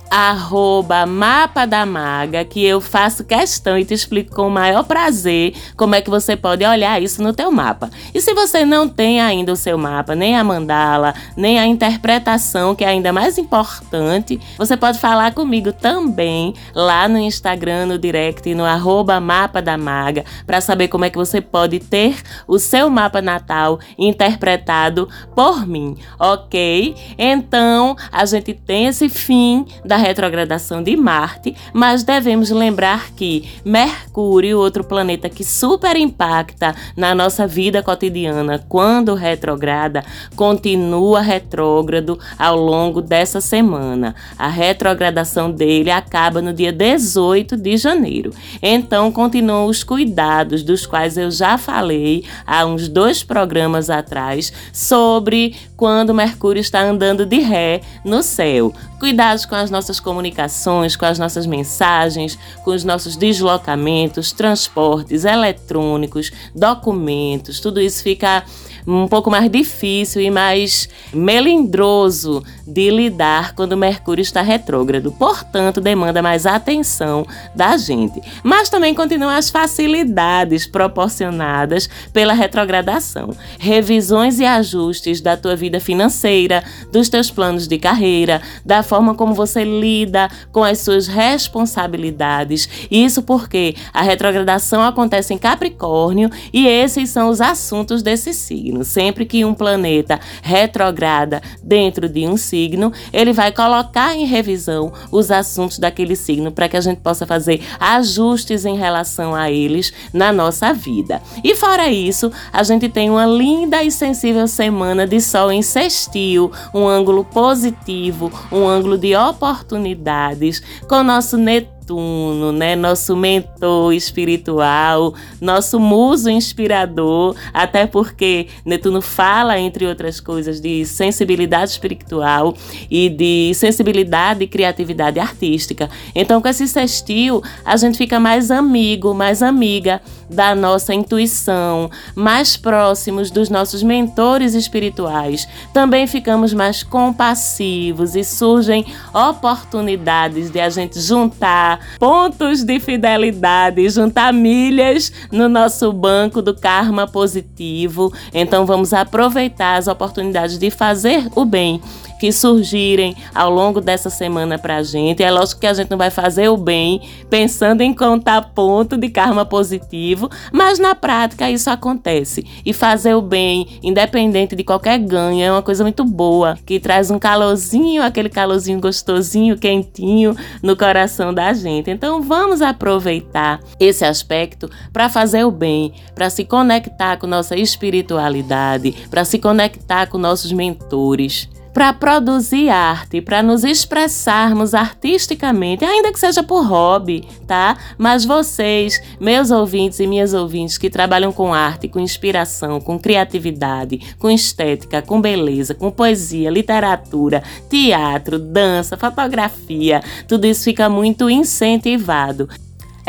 arroba 0.10 1.06
mapa 1.06 1.66
da 1.66 1.86
maga, 1.86 2.44
que 2.44 2.66
eu 2.66 2.82
faço 2.82 3.24
questão 3.24 3.78
e 3.78 3.86
te 3.86 3.94
explico 3.94 4.36
com 4.36 4.48
o 4.48 4.52
maior 4.52 4.84
prazer 4.84 5.54
como 5.78 5.96
é 5.96 6.02
que 6.02 6.10
você 6.10 6.36
pode 6.36 6.66
olhar 6.66 7.02
isso 7.02 7.22
no 7.22 7.34
teu 7.34 7.52
mapa. 7.52 7.90
E 8.14 8.20
se 8.20 8.34
você 8.34 8.66
não 8.66 8.88
tem 8.88 9.22
ainda 9.22 9.54
o 9.54 9.56
seu 9.56 9.78
mapa, 9.78 10.16
nem 10.16 10.36
a 10.36 10.44
mandala, 10.44 11.14
nem 11.38 11.60
a 11.60 11.66
interpretação, 11.66 12.76
que 12.76 12.84
é 12.84 12.88
ainda 12.88 13.14
mais 13.14 13.38
importante, 13.38 14.40
você 14.58 14.76
pode 14.76 15.00
falar 15.00 15.34
comigo 15.34 15.72
também 15.72 16.54
lá 16.74 17.08
no 17.08 17.18
Instagram, 17.18 17.86
no 17.86 18.00
direct, 18.00 18.54
no 18.56 18.66
arroba 18.66 19.20
mapa 19.20 19.62
da 19.62 19.78
maga, 19.78 20.26
para 20.46 20.62
saber 20.62 20.88
como 20.88 21.06
é 21.06 21.10
que 21.10 21.18
você 21.18 21.40
pode 21.40 21.80
ter 21.80 22.18
o 22.48 22.58
seu 22.58 22.90
mapa 22.90 23.22
natal 23.22 23.80
interpretado 23.98 25.08
por 25.36 25.68
mim, 25.68 25.96
ok? 26.20 26.96
Então, 27.18 27.96
a 28.12 28.26
gente 28.26 28.54
tem 28.54 28.88
esse 28.88 29.08
fim 29.08 29.66
da 29.86 29.99
retrogradação 30.00 30.82
de 30.82 30.96
Marte, 30.98 31.56
mas 31.74 32.04
devemos 32.04 32.50
lembrar 32.50 33.12
que 33.12 33.48
Mercúrio, 33.64 34.58
outro 34.58 34.84
planeta 34.84 35.30
que 35.30 35.44
super 35.44 35.96
impacta 35.96 36.76
na 36.96 37.14
nossa 37.14 37.46
vida 37.46 37.84
cotidiana 37.84 38.64
quando 38.68 39.14
retrograda, 39.14 40.04
continua 40.36 41.22
retrógrado 41.22 42.18
ao 42.38 42.56
longo 42.58 43.02
dessa 43.02 43.42
semana. 43.42 44.16
A 44.38 44.48
retrogradação 44.48 45.52
dele 45.52 45.92
acaba 45.92 46.42
no 46.42 46.54
dia 46.54 46.72
18 46.72 47.56
de 47.56 47.78
janeiro. 47.78 48.32
Então, 48.62 49.12
continuam 49.12 49.66
os 49.66 49.84
cuidados 49.84 50.64
dos 50.64 50.86
quais 50.86 51.18
eu 51.18 51.30
já 51.32 51.58
falei 51.58 52.24
há 52.46 52.66
uns 52.66 52.88
dois 52.88 53.24
programas 53.24 53.90
atrás 53.90 54.52
sobre 54.74 55.56
quando 55.76 56.14
Mercúrio 56.14 56.60
está 56.60 56.82
andando 56.82 57.26
de 57.26 57.40
ré 57.40 57.82
no 58.04 58.22
céu. 58.22 58.74
Cuidados 59.00 59.46
com 59.46 59.56
as 59.56 59.72
nossas 59.72 59.89
comunicações, 59.98 60.98
com 60.98 61.06
as 61.06 61.18
nossas 61.18 61.46
mensagens, 61.46 62.38
com 62.66 62.72
os 62.72 62.84
nossos 62.84 63.16
deslocamentos, 63.16 64.34
transportes 64.34 65.24
eletrônicos, 65.24 66.34
documentos, 66.54 67.62
tudo 67.62 67.80
isso 67.80 68.04
fica 68.04 68.44
um 68.88 69.08
pouco 69.08 69.30
mais 69.30 69.50
difícil 69.50 70.22
e 70.22 70.30
mais 70.30 70.90
melindroso 71.14 72.44
de 72.66 72.90
lidar 72.90 73.54
quando 73.56 73.78
Mercúrio 73.78 74.22
está 74.22 74.42
retrógrado. 74.42 75.12
Portanto, 75.12 75.82
demanda 75.82 76.22
mais 76.22 76.46
atenção 76.46 77.26
da 77.56 77.78
gente. 77.78 78.22
Mas 78.44 78.70
também 78.70 78.94
continuam 78.94 79.32
as 79.32 79.50
facilidades 79.50 80.68
proporcionadas 80.68 81.90
pela 82.14 82.34
retrogradação. 82.34 83.36
Revisões 83.58 84.40
e 84.40 84.46
ajustes 84.46 85.22
da 85.22 85.36
tua 85.36 85.56
vida 85.56 85.80
financeira, 85.80 86.64
dos 86.92 87.10
teus 87.10 87.32
planos 87.32 87.68
de 87.68 87.78
carreira, 87.78 88.42
da 88.66 88.84
forma 88.84 89.16
como 89.16 89.34
você 89.34 89.64
lida 89.64 90.30
com 90.52 90.64
as 90.64 90.80
suas 90.80 91.08
responsabilidades. 91.08 92.70
Isso 92.92 93.22
porque 93.24 93.76
a 93.94 94.02
retrogradação 94.02 94.82
acontece 94.84 95.34
em 95.34 95.38
Capricórnio 95.38 96.30
e 96.54 96.68
esses 96.68 97.10
são 97.10 97.30
os 97.30 97.42
assuntos 97.42 98.04
desse 98.04 98.34
signo 98.34 98.69
signo. 98.70 98.84
Sempre 98.84 99.26
que 99.26 99.44
um 99.44 99.54
planeta 99.54 100.20
retrograda 100.42 101.42
dentro 101.64 102.08
de 102.08 102.28
um 102.28 102.38
signo, 102.38 102.94
ele 103.12 103.34
vai 103.34 103.52
colocar 103.52 104.16
em 104.16 104.26
revisão 104.26 104.94
os 105.12 105.32
assuntos 105.32 105.80
daquele 105.80 106.16
signo 106.16 106.52
para 106.52 106.70
que 106.70 106.78
a 106.78 106.82
gente 106.82 107.00
possa 107.00 107.26
fazer 107.26 107.62
ajustes 107.80 108.66
em 108.66 108.78
relação 108.78 109.34
a 109.34 109.50
eles 109.50 109.92
na 110.14 110.32
nossa 110.32 110.74
vida. 110.74 111.22
E 111.44 111.56
fora 111.56 111.90
isso, 111.90 112.32
a 112.54 112.64
gente 112.64 112.88
tem 112.88 113.10
uma 113.10 113.26
linda 113.26 113.84
e 113.84 113.92
sensível 113.92 114.48
semana 114.48 115.08
de 115.08 115.20
sol 115.20 115.52
em 115.52 115.62
sextil, 115.62 116.52
um 116.74 116.88
ângulo 116.88 117.26
positivo, 117.26 118.32
um 118.52 118.68
ângulo 118.68 118.98
de 118.98 119.16
oportunidades 119.16 120.62
com 120.88 121.04
nosso 121.04 121.38
Netuno 121.38 121.79
Netuno, 121.90 122.52
né? 122.52 122.76
Nosso 122.76 123.16
mentor 123.16 123.94
espiritual, 123.94 125.14
nosso 125.42 125.80
muso 125.80 126.30
inspirador, 126.30 127.36
até 127.52 127.88
porque 127.88 128.48
Netuno 128.64 129.02
fala, 129.02 129.60
entre 129.60 129.88
outras 129.88 130.20
coisas, 130.20 130.62
de 130.62 130.86
sensibilidade 130.86 131.72
espiritual 131.72 132.54
e 132.90 133.10
de 133.10 133.54
sensibilidade 133.56 134.44
e 134.44 134.48
criatividade 134.48 135.20
artística. 135.20 135.90
Então, 136.14 136.40
com 136.42 136.48
esse 136.48 136.68
sextil, 136.68 137.42
a 137.66 137.76
gente 137.76 137.98
fica 137.98 138.20
mais 138.20 138.52
amigo, 138.52 139.14
mais 139.14 139.42
amiga 139.42 140.00
da 140.30 140.54
nossa 140.54 140.94
intuição, 140.94 141.90
mais 142.16 142.56
próximos 142.56 143.32
dos 143.32 143.50
nossos 143.50 143.82
mentores 143.82 144.54
espirituais. 144.54 145.48
Também 145.74 146.06
ficamos 146.08 146.54
mais 146.54 146.84
compassivos 146.84 148.16
e 148.16 148.24
surgem 148.24 148.86
oportunidades 149.14 150.50
de 150.50 150.60
a 150.60 150.70
gente 150.70 151.00
juntar 151.00 151.80
pontos 151.98 152.64
de 152.64 152.80
fidelidade, 152.80 153.90
juntar 153.90 154.32
milhas 154.34 155.12
no 155.32 155.50
nosso 155.50 155.92
banco 155.92 156.42
do 156.42 156.56
karma 156.56 157.08
positivo. 157.08 158.14
Então 158.34 158.66
vamos 158.66 158.94
aproveitar 158.94 159.78
as 159.78 159.88
oportunidades 159.88 160.58
de 160.58 160.70
fazer 160.70 161.28
o 161.36 161.46
bem 161.46 161.82
que 162.20 162.32
surgirem 162.32 163.16
ao 163.34 163.50
longo 163.50 163.80
dessa 163.80 164.10
semana 164.10 164.60
pra 164.60 164.84
gente. 164.84 165.24
É 165.24 165.32
lógico 165.32 165.62
que 165.62 165.68
a 165.68 165.74
gente 165.74 165.90
não 165.90 165.98
vai 165.98 166.12
fazer 166.12 166.50
o 166.50 166.58
bem 166.58 167.02
pensando 167.30 167.82
em 167.82 167.94
contar 167.94 168.42
ponto 168.54 168.98
de 168.98 169.10
karma 169.10 169.46
positivo, 169.46 170.30
mas 170.52 170.78
na 170.78 170.94
prática 170.94 171.50
isso 171.50 171.70
acontece. 171.70 172.46
E 172.66 172.74
fazer 172.74 173.16
o 173.16 173.22
bem, 173.22 173.80
independente 173.82 174.56
de 174.56 174.64
qualquer 174.64 175.00
ganho, 175.00 175.42
é 175.42 175.52
uma 175.52 175.62
coisa 175.62 175.84
muito 175.84 176.04
boa, 176.04 176.58
que 176.66 176.80
traz 176.80 177.10
um 177.10 177.18
calorzinho, 177.18 178.04
aquele 178.04 178.30
calorzinho 178.30 178.82
gostosinho, 178.82 179.58
quentinho 179.58 180.36
no 180.62 180.76
coração 180.76 181.34
da 181.34 181.54
gente. 181.54 181.90
Então 181.90 182.22
vamos 182.22 182.62
aproveitar 182.62 183.62
esse 183.80 184.04
aspecto 184.04 184.70
para 184.92 185.08
fazer 185.08 185.46
o 185.46 185.52
bem, 185.52 185.94
para 186.14 186.30
se 186.30 186.44
conectar 186.44 187.18
com 187.18 187.28
nossa 187.28 187.56
espiritualidade, 187.56 188.92
para 189.10 189.24
se 189.24 189.40
conectar 189.40 190.08
com 190.08 190.18
nossos 190.18 190.52
mentores 190.52 191.48
para 191.80 191.94
produzir 191.94 192.68
arte, 192.68 193.22
para 193.22 193.42
nos 193.42 193.64
expressarmos 193.64 194.74
artisticamente, 194.74 195.86
ainda 195.86 196.12
que 196.12 196.20
seja 196.20 196.44
por 196.44 196.66
hobby, 196.66 197.26
tá? 197.48 197.78
Mas 197.98 198.26
vocês, 198.26 199.02
meus 199.18 199.50
ouvintes 199.50 199.98
e 200.02 200.06
minhas 200.06 200.34
ouvintes 200.34 200.78
que 200.78 200.90
trabalham 200.90 201.32
com 201.32 201.54
arte, 201.54 201.88
com 201.88 202.02
inspiração, 202.02 202.82
com 202.82 203.00
criatividade, 203.00 204.14
com 204.20 204.30
estética, 204.30 205.02
com 205.02 205.22
beleza, 205.22 205.74
com 205.74 205.90
poesia, 205.90 206.50
literatura, 206.50 207.42
teatro, 207.70 208.38
dança, 208.38 208.98
fotografia, 208.98 210.04
tudo 210.28 210.48
isso 210.48 210.66
fica 210.66 210.90
muito 210.90 211.30
incentivado 211.30 212.50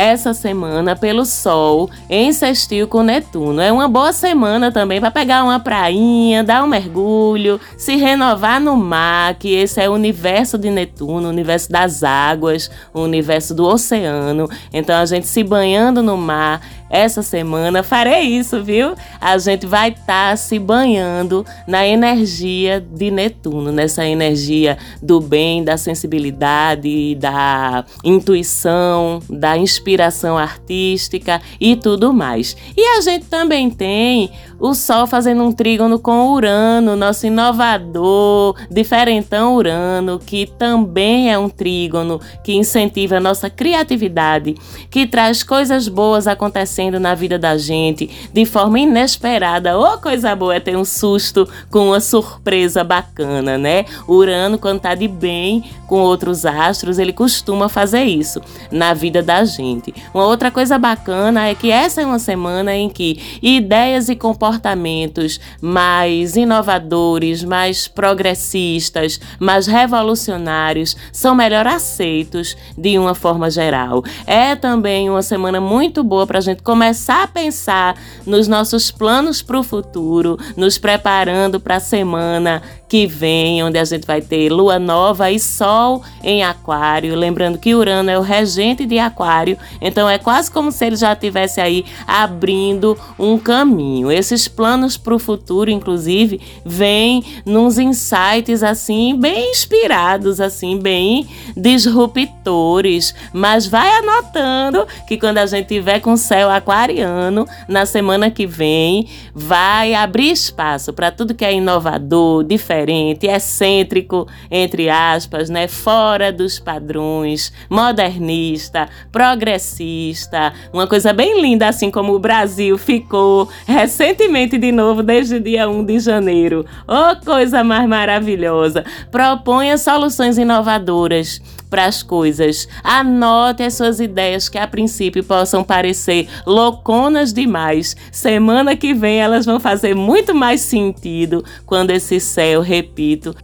essa 0.00 0.32
semana 0.32 0.96
pelo 0.96 1.26
Sol 1.26 1.90
em 2.08 2.32
sextil 2.32 2.88
com 2.88 3.02
Netuno. 3.02 3.60
É 3.60 3.70
uma 3.70 3.86
boa 3.86 4.14
semana 4.14 4.72
também 4.72 4.98
para 4.98 5.10
pegar 5.10 5.44
uma 5.44 5.60
prainha, 5.60 6.42
dar 6.42 6.64
um 6.64 6.66
mergulho, 6.66 7.60
se 7.76 7.96
renovar 7.96 8.58
no 8.58 8.76
mar, 8.76 9.34
que 9.34 9.52
esse 9.52 9.78
é 9.78 9.90
o 9.90 9.92
universo 9.92 10.56
de 10.56 10.70
Netuno, 10.70 11.26
o 11.26 11.30
universo 11.30 11.70
das 11.70 12.02
águas, 12.02 12.70
o 12.94 13.00
universo 13.00 13.54
do 13.54 13.66
oceano. 13.66 14.48
Então 14.72 14.96
a 14.98 15.04
gente 15.04 15.26
se 15.26 15.44
banhando 15.44 16.02
no 16.02 16.16
mar 16.16 16.62
essa 16.90 17.22
semana 17.22 17.84
farei 17.84 18.22
isso, 18.22 18.62
viu? 18.62 18.94
A 19.20 19.38
gente 19.38 19.64
vai 19.64 19.90
estar 19.90 20.30
tá 20.30 20.36
se 20.36 20.58
banhando 20.58 21.46
na 21.66 21.86
energia 21.86 22.80
de 22.80 23.10
Netuno, 23.12 23.70
nessa 23.70 24.04
energia 24.04 24.76
do 25.00 25.20
bem, 25.20 25.62
da 25.62 25.76
sensibilidade, 25.76 27.14
da 27.14 27.84
intuição, 28.04 29.22
da 29.30 29.56
inspiração 29.56 30.36
artística 30.36 31.40
e 31.60 31.76
tudo 31.76 32.12
mais. 32.12 32.56
E 32.76 32.82
a 32.98 33.00
gente 33.00 33.26
também 33.26 33.70
tem 33.70 34.30
o 34.60 34.74
Sol 34.74 35.06
fazendo 35.06 35.42
um 35.42 35.50
trígono 35.50 35.98
com 35.98 36.28
Urano, 36.32 36.94
nosso 36.94 37.26
inovador, 37.26 38.54
diferentão 38.70 39.54
Urano, 39.54 40.18
que 40.18 40.46
também 40.46 41.32
é 41.32 41.38
um 41.38 41.48
trígono 41.48 42.20
que 42.44 42.52
incentiva 42.52 43.16
a 43.16 43.20
nossa 43.20 43.48
criatividade, 43.48 44.54
que 44.90 45.06
traz 45.06 45.42
coisas 45.42 45.88
boas 45.88 46.26
acontecendo 46.26 47.00
na 47.00 47.14
vida 47.14 47.38
da 47.38 47.56
gente 47.56 48.10
de 48.32 48.44
forma 48.44 48.78
inesperada. 48.78 49.78
Ô, 49.78 49.94
oh, 49.94 49.98
coisa 49.98 50.36
boa 50.36 50.54
é 50.54 50.60
ter 50.60 50.76
um 50.76 50.84
susto 50.84 51.48
com 51.70 51.88
uma 51.88 52.00
surpresa 52.00 52.84
bacana, 52.84 53.56
né? 53.56 53.86
Urano, 54.06 54.58
quando 54.58 54.80
tá 54.80 54.94
de 54.94 55.08
bem 55.08 55.64
com 55.86 56.00
outros 56.00 56.44
astros, 56.44 56.98
ele 56.98 57.14
costuma 57.14 57.68
fazer 57.68 58.04
isso 58.04 58.42
na 58.70 58.92
vida 58.92 59.22
da 59.22 59.42
gente. 59.44 59.94
Uma 60.12 60.26
outra 60.26 60.50
coisa 60.50 60.78
bacana 60.78 61.48
é 61.48 61.54
que 61.54 61.70
essa 61.70 62.02
é 62.02 62.06
uma 62.06 62.18
semana 62.18 62.76
em 62.76 62.90
que 62.90 63.38
ideias 63.42 64.10
e 64.10 64.14
comportamentos 64.14 64.49
comportamentos 64.50 65.38
mais 65.60 66.34
inovadores, 66.34 67.44
mais 67.44 67.86
progressistas, 67.86 69.20
mais 69.38 69.68
revolucionários 69.68 70.96
são 71.12 71.36
melhor 71.36 71.68
aceitos 71.68 72.56
de 72.76 72.98
uma 72.98 73.14
forma 73.14 73.48
geral. 73.48 74.02
É 74.26 74.56
também 74.56 75.08
uma 75.08 75.22
semana 75.22 75.60
muito 75.60 76.02
boa 76.02 76.26
para 76.26 76.38
a 76.38 76.42
gente 76.42 76.62
começar 76.62 77.22
a 77.22 77.28
pensar 77.28 77.96
nos 78.26 78.48
nossos 78.48 78.90
planos 78.90 79.40
para 79.40 79.58
o 79.58 79.62
futuro, 79.62 80.36
nos 80.56 80.78
preparando 80.78 81.60
para 81.60 81.76
a 81.76 81.80
semana 81.80 82.60
que 82.90 83.06
vem, 83.06 83.62
onde 83.62 83.78
a 83.78 83.84
gente 83.84 84.04
vai 84.04 84.20
ter 84.20 84.50
lua 84.50 84.76
nova 84.76 85.30
e 85.30 85.38
sol 85.38 86.02
em 86.24 86.42
Aquário. 86.42 87.14
Lembrando 87.14 87.56
que 87.56 87.72
Urano 87.72 88.10
é 88.10 88.18
o 88.18 88.20
regente 88.20 88.84
de 88.84 88.98
Aquário, 88.98 89.56
então 89.80 90.10
é 90.10 90.18
quase 90.18 90.50
como 90.50 90.72
se 90.72 90.86
ele 90.86 90.96
já 90.96 91.12
estivesse 91.12 91.60
aí 91.60 91.84
abrindo 92.04 92.98
um 93.16 93.38
caminho. 93.38 94.10
Planos 94.48 94.96
para 94.96 95.14
o 95.14 95.18
futuro, 95.18 95.70
inclusive, 95.70 96.40
vêm 96.64 97.22
nos 97.44 97.78
insights 97.78 98.62
assim, 98.62 99.16
bem 99.18 99.50
inspirados, 99.50 100.40
assim, 100.40 100.78
bem 100.78 101.28
disruptores. 101.56 103.14
Mas 103.32 103.66
vai 103.66 103.90
anotando 103.98 104.86
que 105.06 105.18
quando 105.18 105.38
a 105.38 105.46
gente 105.46 105.68
tiver 105.68 106.00
com 106.00 106.12
o 106.12 106.16
céu 106.16 106.50
aquariano, 106.50 107.46
na 107.68 107.84
semana 107.84 108.30
que 108.30 108.46
vem, 108.46 109.08
vai 109.34 109.94
abrir 109.94 110.30
espaço 110.30 110.92
para 110.92 111.10
tudo 111.10 111.34
que 111.34 111.44
é 111.44 111.52
inovador, 111.52 112.44
diferente, 112.44 113.26
excêntrico, 113.26 114.26
entre 114.50 114.88
aspas, 114.88 115.50
né? 115.50 115.68
Fora 115.68 116.32
dos 116.32 116.58
padrões, 116.58 117.52
modernista, 117.68 118.88
progressista, 119.12 120.52
uma 120.72 120.86
coisa 120.86 121.12
bem 121.12 121.40
linda, 121.40 121.68
assim 121.68 121.90
como 121.90 122.14
o 122.14 122.18
Brasil 122.18 122.78
ficou 122.78 123.48
recentemente 123.66 124.29
de 124.30 124.70
novo, 124.70 125.02
desde 125.02 125.36
o 125.36 125.40
dia 125.40 125.68
1 125.68 125.84
de 125.84 125.98
janeiro. 125.98 126.64
Oh, 126.86 127.24
coisa 127.24 127.64
mais 127.64 127.88
maravilhosa! 127.88 128.84
Proponha 129.10 129.76
soluções 129.76 130.38
inovadoras 130.38 131.42
para 131.68 131.86
as 131.86 132.02
coisas. 132.02 132.68
Anote 132.82 133.62
as 133.62 133.74
suas 133.74 133.98
ideias 133.98 134.48
que 134.48 134.56
a 134.56 134.66
princípio 134.66 135.24
possam 135.24 135.64
parecer 135.64 136.28
louconas 136.46 137.32
demais. 137.32 137.96
Semana 138.12 138.76
que 138.76 138.94
vem 138.94 139.20
elas 139.20 139.44
vão 139.46 139.58
fazer 139.58 139.94
muito 139.94 140.34
mais 140.34 140.60
sentido 140.60 141.44
quando 141.66 141.90
esse 141.90 142.20
céu, 142.20 142.60
repito, 142.60 143.34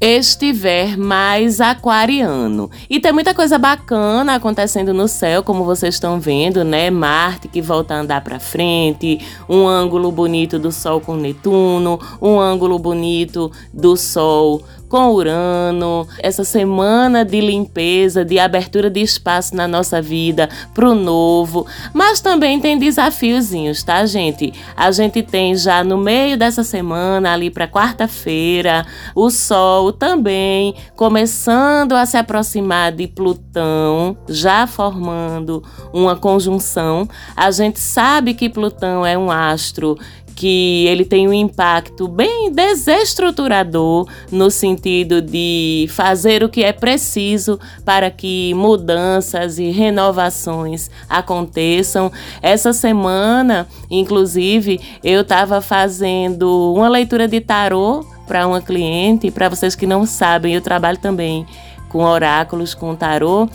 estiver 0.00 0.96
mais 0.96 1.60
aquariano. 1.60 2.70
E 2.88 3.00
tem 3.00 3.12
muita 3.12 3.32
coisa 3.34 3.58
bacana 3.58 4.34
acontecendo 4.34 4.92
no 4.92 5.08
céu, 5.08 5.42
como 5.42 5.64
vocês 5.64 5.94
estão 5.94 6.20
vendo, 6.20 6.64
né? 6.64 6.90
Marte 6.90 7.48
que 7.48 7.62
volta 7.62 7.94
a 7.94 8.00
andar 8.00 8.20
para 8.22 8.38
frente, 8.38 9.20
um 9.48 9.66
ângulo 9.66 10.12
bonito 10.12 10.58
do 10.58 10.70
Sol 10.70 11.00
com 11.00 11.16
Netuno, 11.16 11.98
um 12.20 12.38
ângulo 12.38 12.78
bonito 12.78 13.50
do 13.72 13.96
Sol 13.96 14.62
com 14.88 15.10
Urano, 15.10 16.06
essa 16.18 16.44
semana 16.44 17.24
de 17.24 17.40
limpeza, 17.40 18.24
de 18.24 18.38
abertura 18.38 18.88
de 18.88 19.00
espaço 19.00 19.54
na 19.54 19.66
nossa 19.66 20.00
vida 20.00 20.48
para 20.74 20.88
o 20.88 20.94
novo, 20.94 21.66
mas 21.92 22.20
também 22.20 22.60
tem 22.60 22.78
desafiozinhos, 22.78 23.82
tá, 23.82 24.04
gente? 24.06 24.52
A 24.76 24.90
gente 24.90 25.22
tem 25.22 25.54
já 25.54 25.82
no 25.82 25.98
meio 25.98 26.36
dessa 26.36 26.62
semana, 26.62 27.32
ali 27.32 27.50
para 27.50 27.68
quarta-feira, 27.68 28.86
o 29.14 29.30
Sol 29.30 29.92
também 29.92 30.74
começando 30.94 31.92
a 31.92 32.06
se 32.06 32.16
aproximar 32.16 32.92
de 32.92 33.06
Plutão, 33.06 34.16
já 34.28 34.66
formando 34.66 35.62
uma 35.92 36.16
conjunção. 36.16 37.08
A 37.36 37.50
gente 37.50 37.80
sabe 37.80 38.34
que 38.34 38.48
Plutão 38.48 39.04
é 39.04 39.16
um 39.16 39.30
astro 39.30 39.98
que 40.36 40.86
ele 40.86 41.04
tem 41.04 41.26
um 41.26 41.32
impacto 41.32 42.06
bem 42.06 42.52
desestruturador 42.52 44.06
no 44.30 44.50
sentido 44.50 45.22
de 45.22 45.86
fazer 45.88 46.44
o 46.44 46.48
que 46.50 46.62
é 46.62 46.74
preciso 46.74 47.58
para 47.86 48.10
que 48.10 48.52
mudanças 48.54 49.58
e 49.58 49.70
renovações 49.70 50.90
aconteçam. 51.08 52.12
Essa 52.42 52.74
semana, 52.74 53.66
inclusive, 53.90 54.78
eu 55.02 55.22
estava 55.22 55.62
fazendo 55.62 56.74
uma 56.74 56.88
leitura 56.88 57.26
de 57.26 57.40
tarô 57.40 58.04
para 58.26 58.46
uma 58.46 58.60
cliente. 58.60 59.30
Para 59.30 59.48
vocês 59.48 59.74
que 59.74 59.86
não 59.86 60.04
sabem, 60.04 60.54
eu 60.54 60.60
trabalho 60.60 60.98
também 60.98 61.46
com 61.88 62.04
oráculos, 62.04 62.74
com 62.74 62.94
tarô. 62.94 63.48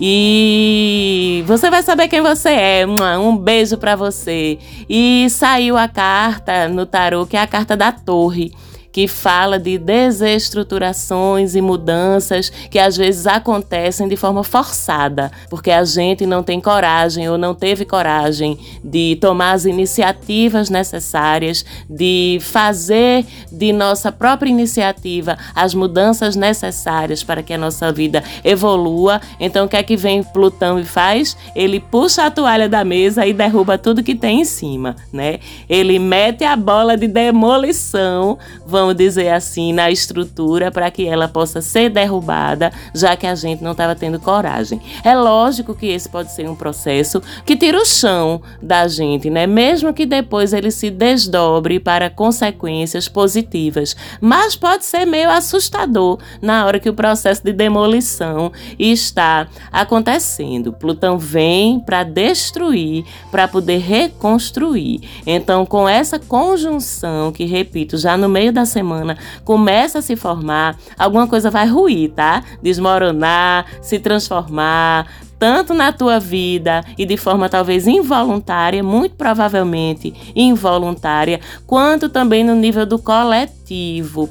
E 0.00 1.44
você 1.46 1.68
vai 1.68 1.82
saber 1.82 2.08
quem 2.08 2.22
você 2.22 2.48
é. 2.48 2.86
Um 3.18 3.36
beijo 3.36 3.76
para 3.76 3.94
você. 3.94 4.58
E 4.88 5.28
saiu 5.28 5.76
a 5.76 5.86
carta 5.86 6.68
no 6.68 6.86
tarô, 6.86 7.26
que 7.26 7.36
é 7.36 7.40
a 7.40 7.46
carta 7.46 7.76
da 7.76 7.92
Torre 7.92 8.52
que 8.92 9.06
fala 9.06 9.58
de 9.58 9.78
desestruturações 9.78 11.54
e 11.54 11.60
mudanças 11.60 12.50
que 12.70 12.78
às 12.78 12.96
vezes 12.96 13.26
acontecem 13.26 14.08
de 14.08 14.16
forma 14.16 14.42
forçada, 14.42 15.30
porque 15.48 15.70
a 15.70 15.84
gente 15.84 16.26
não 16.26 16.42
tem 16.42 16.60
coragem 16.60 17.28
ou 17.28 17.38
não 17.38 17.54
teve 17.54 17.84
coragem 17.84 18.58
de 18.82 19.16
tomar 19.20 19.52
as 19.52 19.64
iniciativas 19.64 20.70
necessárias, 20.70 21.64
de 21.88 22.38
fazer 22.40 23.24
de 23.50 23.72
nossa 23.72 24.10
própria 24.10 24.50
iniciativa 24.50 25.38
as 25.54 25.74
mudanças 25.74 26.36
necessárias 26.36 27.22
para 27.22 27.42
que 27.42 27.52
a 27.52 27.58
nossa 27.58 27.92
vida 27.92 28.22
evolua. 28.44 29.20
Então, 29.38 29.66
o 29.66 29.68
que 29.68 29.76
é 29.76 29.82
que 29.82 29.96
vem 29.96 30.22
Plutão 30.22 30.78
e 30.78 30.84
faz? 30.84 31.36
Ele 31.54 31.80
puxa 31.80 32.26
a 32.26 32.30
toalha 32.30 32.68
da 32.68 32.84
mesa 32.84 33.26
e 33.26 33.32
derruba 33.32 33.78
tudo 33.78 34.02
que 34.02 34.14
tem 34.14 34.40
em 34.40 34.44
cima, 34.44 34.96
né? 35.12 35.38
Ele 35.68 35.98
mete 35.98 36.44
a 36.44 36.56
bola 36.56 36.96
de 36.96 37.06
demolição, 37.06 38.38
vamos 38.66 38.79
dizer 38.94 39.28
assim, 39.28 39.72
na 39.72 39.90
estrutura 39.90 40.70
para 40.70 40.90
que 40.90 41.06
ela 41.06 41.28
possa 41.28 41.60
ser 41.60 41.90
derrubada, 41.90 42.72
já 42.94 43.16
que 43.16 43.26
a 43.26 43.34
gente 43.34 43.62
não 43.62 43.72
estava 43.72 43.94
tendo 43.94 44.18
coragem. 44.18 44.80
É 45.04 45.14
lógico 45.14 45.74
que 45.74 45.86
esse 45.86 46.08
pode 46.08 46.32
ser 46.32 46.48
um 46.48 46.54
processo 46.54 47.22
que 47.44 47.56
tira 47.56 47.78
o 47.78 47.84
chão 47.84 48.42
da 48.60 48.88
gente, 48.88 49.28
né? 49.28 49.46
Mesmo 49.46 49.92
que 49.92 50.06
depois 50.06 50.52
ele 50.52 50.70
se 50.70 50.90
desdobre 50.90 51.78
para 51.78 52.10
consequências 52.10 53.08
positivas, 53.08 53.94
mas 54.20 54.56
pode 54.56 54.84
ser 54.84 55.04
meio 55.04 55.30
assustador 55.30 56.18
na 56.40 56.66
hora 56.66 56.80
que 56.80 56.88
o 56.88 56.94
processo 56.94 57.42
de 57.44 57.52
demolição 57.52 58.52
está 58.78 59.48
acontecendo. 59.70 60.72
Plutão 60.72 61.18
vem 61.18 61.80
para 61.80 62.02
destruir, 62.02 63.04
para 63.30 63.46
poder 63.46 63.78
reconstruir. 63.78 65.00
Então, 65.26 65.66
com 65.66 65.88
essa 65.88 66.18
conjunção 66.18 67.32
que 67.32 67.44
repito, 67.44 67.96
já 67.96 68.16
no 68.16 68.28
meio 68.28 68.52
da 68.52 68.64
semana 68.70 69.18
começa 69.44 69.98
a 69.98 70.02
se 70.02 70.16
formar, 70.16 70.76
alguma 70.98 71.26
coisa 71.26 71.50
vai 71.50 71.66
ruir, 71.66 72.12
tá? 72.12 72.42
Desmoronar, 72.62 73.66
se 73.82 73.98
transformar, 73.98 75.06
tanto 75.38 75.72
na 75.72 75.90
tua 75.90 76.20
vida 76.20 76.84
e 76.98 77.06
de 77.06 77.16
forma 77.16 77.48
talvez 77.48 77.86
involuntária, 77.86 78.82
muito 78.82 79.16
provavelmente 79.16 80.14
involuntária, 80.36 81.40
quanto 81.66 82.08
também 82.10 82.44
no 82.44 82.54
nível 82.54 82.84
do 82.84 82.98
coletivo. 82.98 83.59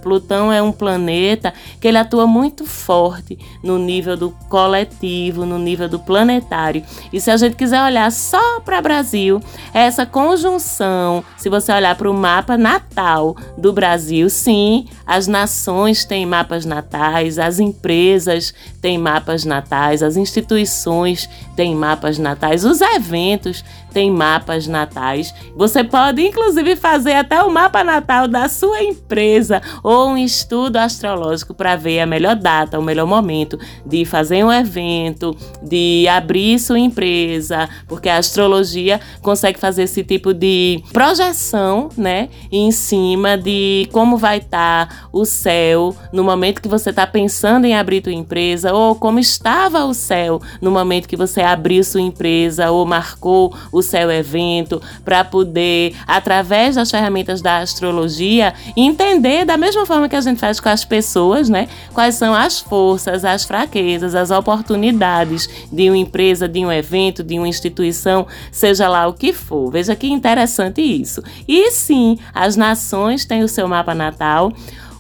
Plutão 0.01 0.51
é 0.51 0.61
um 0.61 0.71
planeta 0.71 1.53
que 1.79 1.87
ele 1.87 1.97
atua 1.97 2.25
muito 2.25 2.65
forte 2.65 3.37
no 3.63 3.77
nível 3.77 4.17
do 4.17 4.31
coletivo, 4.49 5.45
no 5.45 5.57
nível 5.57 5.87
do 5.87 5.99
planetário. 5.99 6.83
E 7.11 7.19
se 7.19 7.31
a 7.31 7.37
gente 7.37 7.55
quiser 7.55 7.81
olhar 7.81 8.11
só 8.11 8.59
para 8.59 8.79
o 8.79 8.81
Brasil, 8.81 9.41
essa 9.73 10.05
conjunção, 10.05 11.23
se 11.37 11.49
você 11.49 11.71
olhar 11.71 11.95
para 11.95 12.09
o 12.09 12.13
mapa 12.13 12.57
natal 12.57 13.35
do 13.57 13.71
Brasil, 13.71 14.29
sim, 14.29 14.87
as 15.05 15.27
nações 15.27 16.05
têm 16.05 16.25
mapas 16.25 16.65
natais, 16.65 17.39
as 17.39 17.59
empresas 17.59 18.53
têm 18.81 18.97
mapas 18.97 19.45
natais, 19.45 20.03
as 20.03 20.17
instituições 20.17 21.29
têm 21.55 21.75
mapas 21.75 22.17
natais, 22.17 22.65
os 22.65 22.81
eventos 22.81 23.63
têm 23.91 24.11
mapas 24.11 24.67
natais. 24.67 25.33
Você 25.55 25.83
pode 25.83 26.21
inclusive 26.21 26.75
fazer 26.75 27.13
até 27.13 27.41
o 27.43 27.51
mapa 27.51 27.83
natal 27.83 28.27
da 28.27 28.47
sua 28.47 28.83
empresa 28.83 29.61
ou 29.83 30.09
um 30.09 30.17
estudo 30.17 30.77
astrológico 30.77 31.53
para 31.53 31.75
ver 31.75 31.99
a 31.99 32.05
melhor 32.05 32.35
data, 32.35 32.79
o 32.79 32.83
melhor 32.83 33.05
momento 33.05 33.59
de 33.85 34.05
fazer 34.05 34.43
um 34.43 34.51
evento, 34.51 35.35
de 35.61 36.07
abrir 36.07 36.59
sua 36.59 36.79
empresa, 36.79 37.69
porque 37.87 38.09
a 38.09 38.17
astrologia 38.17 38.99
consegue 39.21 39.59
fazer 39.59 39.83
esse 39.83 40.03
tipo 40.03 40.33
de 40.33 40.83
projeção, 40.93 41.89
né, 41.97 42.29
em 42.51 42.71
cima 42.71 43.37
de 43.37 43.87
como 43.91 44.17
vai 44.17 44.37
estar 44.37 44.87
tá 44.87 45.07
o 45.11 45.25
céu 45.25 45.95
no 46.11 46.23
momento 46.23 46.61
que 46.61 46.67
você 46.67 46.89
está 46.89 47.05
pensando 47.05 47.65
em 47.65 47.75
abrir 47.75 48.03
sua 48.03 48.13
empresa 48.13 48.73
ou 48.73 48.95
como 48.95 49.19
estava 49.19 49.85
o 49.85 49.93
céu 49.93 50.41
no 50.61 50.71
momento 50.71 51.07
que 51.07 51.15
você 51.15 51.41
abriu 51.41 51.83
sua 51.83 52.01
empresa 52.01 52.71
ou 52.71 52.85
marcou 52.85 53.53
o 53.71 53.78
seu 53.81 54.11
evento, 54.11 54.81
para 55.03 55.23
poder, 55.23 55.95
através 56.07 56.75
das 56.75 56.89
ferramentas 56.89 57.41
da 57.41 57.57
astrologia, 57.57 58.53
entender 58.75 59.45
da 59.45 59.57
mesma 59.57 59.85
forma 59.85 60.09
que 60.09 60.15
a 60.15 60.21
gente 60.21 60.39
faz 60.39 60.59
com 60.59 60.69
as 60.69 60.85
pessoas, 60.85 61.49
né? 61.49 61.67
Quais 61.93 62.15
são 62.15 62.33
as 62.33 62.59
forças, 62.59 63.25
as 63.25 63.45
fraquezas, 63.45 64.15
as 64.15 64.31
oportunidades 64.31 65.49
de 65.71 65.89
uma 65.89 65.97
empresa, 65.97 66.47
de 66.47 66.65
um 66.65 66.71
evento, 66.71 67.23
de 67.23 67.37
uma 67.37 67.47
instituição, 67.47 68.27
seja 68.51 68.87
lá 68.87 69.07
o 69.07 69.13
que 69.13 69.33
for. 69.33 69.71
Veja 69.71 69.95
que 69.95 70.07
interessante 70.07 70.81
isso. 70.81 71.21
E 71.47 71.71
sim, 71.71 72.17
as 72.33 72.55
nações 72.55 73.25
têm 73.25 73.43
o 73.43 73.47
seu 73.47 73.67
mapa 73.67 73.93
natal 73.93 74.53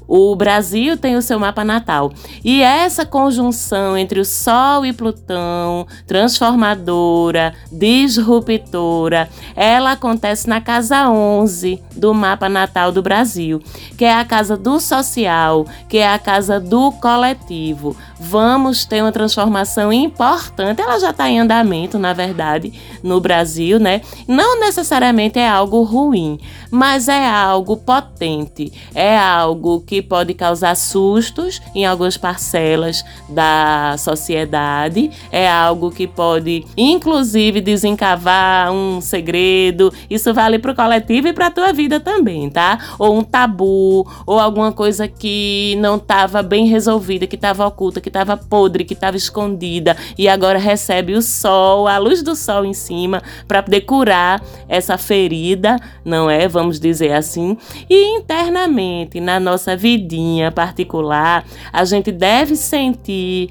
O 0.09 0.35
Brasil 0.35 0.97
tem 0.97 1.15
o 1.15 1.21
seu 1.21 1.39
mapa 1.39 1.63
natal. 1.63 2.11
E 2.43 2.63
essa 2.63 3.05
conjunção 3.05 3.95
entre 3.95 4.19
o 4.19 4.25
Sol 4.25 4.83
e 4.83 4.91
Plutão, 4.91 5.85
transformadora, 6.07 7.53
disruptora, 7.71 9.29
ela 9.55 9.91
acontece 9.91 10.49
na 10.49 10.59
casa 10.59 11.07
11 11.07 11.83
do 11.95 12.11
mapa 12.11 12.49
natal 12.49 12.91
do 12.91 13.03
Brasil, 13.03 13.61
que 13.95 14.03
é 14.03 14.15
a 14.15 14.25
casa 14.25 14.57
do 14.57 14.79
social, 14.79 15.67
que 15.87 15.99
é 15.99 16.11
a 16.11 16.17
casa 16.17 16.59
do 16.59 16.91
coletivo. 16.93 17.95
Vamos 18.19 18.83
ter 18.83 19.01
uma 19.01 19.13
transformação 19.13 19.93
importante, 19.93 20.81
ela 20.81 20.99
já 20.99 21.11
está 21.11 21.29
em 21.29 21.39
andamento, 21.39 21.97
na 21.97 22.11
verdade, 22.11 22.73
no 23.01 23.21
Brasil, 23.21 23.79
né? 23.79 24.01
Não 24.27 24.59
necessariamente 24.59 25.39
é 25.39 25.47
algo 25.47 25.83
ruim, 25.83 26.37
mas 26.69 27.07
é 27.07 27.25
algo 27.25 27.77
potente, 27.77 28.73
é 28.93 29.17
algo 29.17 29.81
que 29.81 30.01
pode 30.01 30.33
causar 30.33 30.75
sustos 30.75 31.61
em 31.73 31.85
algumas 31.85 32.17
parcelas 32.17 33.05
da 33.29 33.95
sociedade, 33.97 35.09
é 35.31 35.49
algo 35.49 35.89
que 35.89 36.05
pode, 36.05 36.65
inclusive, 36.75 37.61
desencavar 37.61 38.71
um 38.71 38.99
segredo. 38.99 39.93
Isso 40.09 40.33
vale 40.33 40.59
para 40.59 40.71
o 40.71 40.75
coletivo 40.75 41.29
e 41.29 41.33
para 41.33 41.47
a 41.47 41.51
tua 41.51 41.71
vida 41.71 41.99
também, 42.01 42.49
tá? 42.49 42.79
Ou 42.99 43.17
um 43.17 43.23
tabu, 43.23 44.05
ou 44.25 44.39
alguma 44.39 44.73
coisa 44.73 45.07
que 45.07 45.77
não 45.79 45.95
estava 45.95 46.43
bem 46.43 46.67
resolvida, 46.67 47.25
que 47.25 47.35
estava 47.35 47.65
oculta, 47.65 48.01
que 48.01 48.08
estava 48.09 48.35
podre, 48.35 48.83
que 48.83 48.93
estava 48.93 49.15
escondida 49.15 49.95
e 50.17 50.27
agora 50.27 50.59
recebe 50.59 51.13
o 51.13 51.21
sol, 51.21 51.87
a 51.87 51.97
luz 51.97 52.21
do 52.21 52.35
sol 52.35 52.65
em 52.65 52.73
cima 52.73 53.23
para 53.47 53.63
poder 53.63 53.81
curar 53.81 54.43
essa 54.67 54.97
ferida, 54.97 55.77
não 56.03 56.29
é? 56.29 56.47
Vamos 56.47 56.79
dizer 56.79 57.13
assim. 57.13 57.57
E 57.89 58.17
internamente, 58.17 59.19
na 59.19 59.39
nossa 59.39 59.75
vidinha 59.75 60.51
particular, 60.51 61.45
a 61.71 61.85
gente 61.85 62.11
deve 62.11 62.55
sentir 62.55 63.49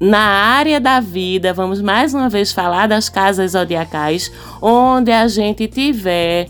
na 0.00 0.18
área 0.18 0.80
da 0.80 0.98
vida, 0.98 1.52
vamos 1.52 1.82
mais 1.82 2.14
uma 2.14 2.30
vez 2.30 2.52
falar 2.52 2.88
das 2.88 3.10
casas 3.10 3.52
zodiacais, 3.52 4.32
onde 4.62 5.12
a 5.12 5.28
gente 5.28 5.68
tiver 5.68 6.48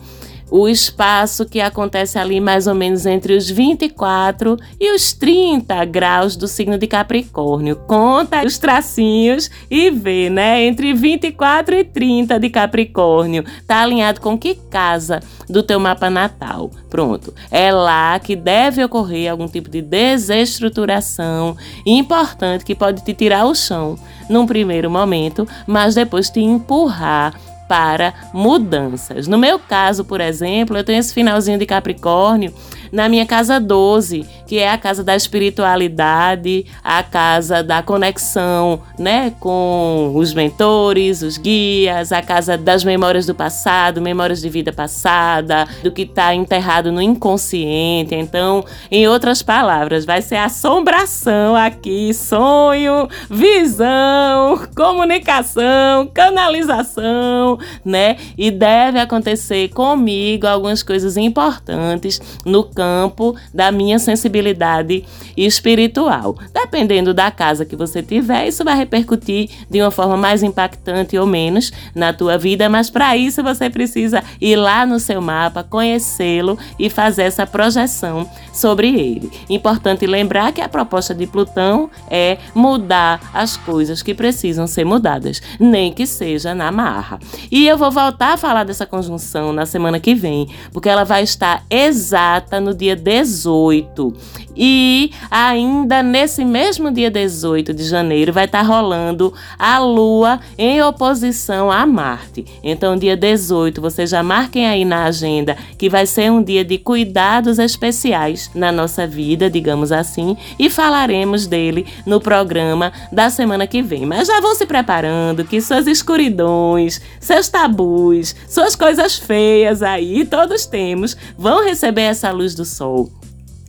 o 0.50 0.68
espaço 0.68 1.46
que 1.46 1.60
acontece 1.60 2.18
ali 2.18 2.40
mais 2.40 2.66
ou 2.66 2.74
menos 2.74 3.06
entre 3.06 3.34
os 3.34 3.48
24 3.48 4.56
e 4.78 4.94
os 4.94 5.12
30 5.12 5.84
graus 5.84 6.36
do 6.36 6.48
signo 6.48 6.76
de 6.76 6.86
Capricórnio. 6.86 7.76
Conta 7.86 8.44
os 8.44 8.58
tracinhos 8.58 9.50
e 9.70 9.90
vê, 9.90 10.28
né? 10.28 10.64
Entre 10.64 10.92
24 10.92 11.74
e 11.76 11.84
30 11.84 12.38
de 12.40 12.50
Capricórnio. 12.50 13.44
Tá 13.66 13.82
alinhado 13.82 14.20
com 14.20 14.36
que 14.36 14.54
casa 14.54 15.20
do 15.48 15.62
teu 15.62 15.78
mapa 15.78 16.10
natal? 16.10 16.70
Pronto. 16.88 17.32
É 17.50 17.72
lá 17.72 18.18
que 18.18 18.34
deve 18.34 18.82
ocorrer 18.82 19.30
algum 19.30 19.46
tipo 19.46 19.70
de 19.70 19.80
desestruturação 19.80 21.56
importante 21.86 22.64
que 22.64 22.74
pode 22.74 23.04
te 23.04 23.14
tirar 23.14 23.44
o 23.46 23.54
chão 23.54 23.98
num 24.28 24.46
primeiro 24.46 24.90
momento, 24.90 25.46
mas 25.66 25.94
depois 25.94 26.30
te 26.30 26.40
empurrar 26.40 27.34
para 27.70 28.12
mudanças. 28.35 29.28
No 29.28 29.38
meu 29.38 29.56
caso, 29.56 30.04
por 30.04 30.20
exemplo, 30.20 30.76
eu 30.76 30.83
tenho 30.83 30.98
esse 30.98 31.14
finalzinho 31.14 31.56
de 31.56 31.64
Capricórnio 31.64 32.52
na 32.92 33.09
minha 33.09 33.24
casa 33.24 33.61
12, 33.61 34.26
que 34.44 34.59
é 34.59 34.68
a 34.68 34.76
casa 34.76 35.04
da 35.04 35.14
espiritualidade, 35.14 36.66
a 36.83 37.04
casa 37.04 37.62
da 37.62 37.83
conexão, 37.83 38.80
né, 38.98 39.33
com 39.38 40.11
os 40.16 40.35
mentores, 40.35 41.22
os 41.22 41.38
guias, 41.38 42.11
a 42.11 42.20
casa 42.20 42.59
das 42.59 42.83
memórias 42.83 43.26
do 43.26 43.35
passado, 43.37 44.00
memórias 44.00 44.40
de 44.40 44.48
vida 44.48 44.72
passada, 44.72 45.68
do 45.85 45.92
que 45.92 46.02
está 46.02 46.35
enterrado 46.35 46.90
no 46.90 47.00
inconsciente. 47.00 48.16
Então, 48.16 48.64
em 48.90 49.06
outras 49.06 49.42
palavras, 49.42 50.04
vai 50.04 50.20
ser 50.20 50.37
assombração 50.37 51.54
aqui, 51.54 52.12
sonho, 52.12 53.09
visão, 53.30 54.66
comunicação, 54.74 56.09
canalização, 56.12 57.59
né? 57.84 58.16
E 58.36 58.50
deve 58.50 58.98
acontecer 58.98 59.68
comigo 59.68 60.46
algumas 60.46 60.82
coisas 60.82 61.16
importantes 61.16 62.20
no 62.44 62.64
campo 62.64 63.36
da 63.52 63.70
minha 63.70 63.98
sensibilidade 63.98 65.04
espiritual. 65.36 66.36
Dependendo 66.52 67.14
da 67.14 67.30
casa 67.30 67.64
que 67.64 67.76
você 67.76 68.02
tiver, 68.02 68.48
isso 68.48 68.64
vai 68.64 68.76
repercutir 68.76 69.50
de 69.68 69.80
uma 69.80 69.90
forma 69.90 70.16
mais 70.16 70.42
impactante 70.42 71.16
ou 71.16 71.26
menos 71.26 71.72
na 71.94 72.12
tua 72.12 72.36
vida, 72.36 72.68
mas 72.68 72.90
para 72.90 73.16
isso 73.16 73.42
você 73.42 73.70
precisa 73.70 74.22
ir 74.40 74.56
lá 74.56 74.84
no 74.84 74.98
seu 74.98 75.20
mapa, 75.20 75.62
conhecê-lo 75.62 76.58
e 76.78 76.90
fazer 76.90 77.22
essa 77.22 77.46
projeção 77.46 78.28
sobre 78.52 78.88
ele. 78.88 79.30
Importante 79.48 80.06
lembrar 80.06 80.52
que 80.52 80.60
a 80.60 80.68
proposta 80.68 81.14
de 81.14 81.26
Plutão 81.26 81.90
é 82.10 82.38
mudar 82.54 83.30
as 83.32 83.56
coisas 83.56 84.02
que 84.02 84.14
precisam 84.14 84.66
ser 84.66 84.84
mudadas, 84.84 85.40
nem 85.58 85.92
que 85.92 86.06
seja 86.06 86.54
na 86.54 86.70
marra. 86.70 87.18
E 87.50 87.66
eu 87.66 87.76
vou 87.76 87.90
voltar 87.90 88.34
a 88.34 88.36
falar 88.36 88.64
dessa 88.64 88.86
conjunção 88.86 89.52
na 89.52 89.66
semana 89.66 89.98
que 89.98 90.14
vem, 90.14 90.48
porque 90.72 90.88
ela 90.88 91.04
vai 91.04 91.22
estar 91.22 91.64
exata 91.68 92.60
no 92.60 92.72
dia 92.72 92.94
18. 92.94 94.14
E 94.56 95.10
ainda 95.30 96.02
nesse 96.02 96.44
mesmo 96.44 96.90
dia 96.90 97.10
18 97.10 97.72
de 97.72 97.84
janeiro 97.84 98.32
vai 98.32 98.44
estar 98.44 98.62
rolando 98.62 99.32
a 99.58 99.78
Lua 99.78 100.38
em 100.58 100.82
oposição 100.82 101.70
a 101.70 101.86
Marte. 101.86 102.44
Então, 102.62 102.96
dia 102.96 103.16
18, 103.16 103.80
vocês 103.80 104.10
já 104.10 104.22
marquem 104.22 104.66
aí 104.66 104.84
na 104.84 105.04
agenda 105.04 105.56
que 105.78 105.88
vai 105.88 106.04
ser 106.04 106.30
um 106.30 106.42
dia 106.42 106.64
de 106.64 106.78
cuidados 106.78 107.58
especiais 107.58 108.50
na 108.54 108.70
nossa 108.70 109.06
vida, 109.06 109.48
digamos 109.48 109.92
assim, 109.92 110.36
e 110.58 110.68
falaremos 110.68 111.46
dele 111.46 111.86
no 112.04 112.20
programa 112.20 112.92
da 113.10 113.30
semana 113.30 113.66
que 113.66 113.82
vem. 113.82 114.04
Mas 114.04 114.28
já 114.28 114.40
vão 114.40 114.54
se 114.54 114.66
preparando 114.66 115.44
que 115.44 115.60
suas 115.60 115.86
escuridões, 115.86 117.00
seus 117.18 117.39
tabus, 117.48 118.35
suas 118.48 118.76
coisas 118.76 119.16
feias 119.16 119.83
aí, 119.83 120.24
todos 120.24 120.66
temos, 120.66 121.16
vão 121.37 121.64
receber 121.64 122.03
essa 122.03 122.31
luz 122.31 122.55
do 122.55 122.64
sol. 122.64 123.11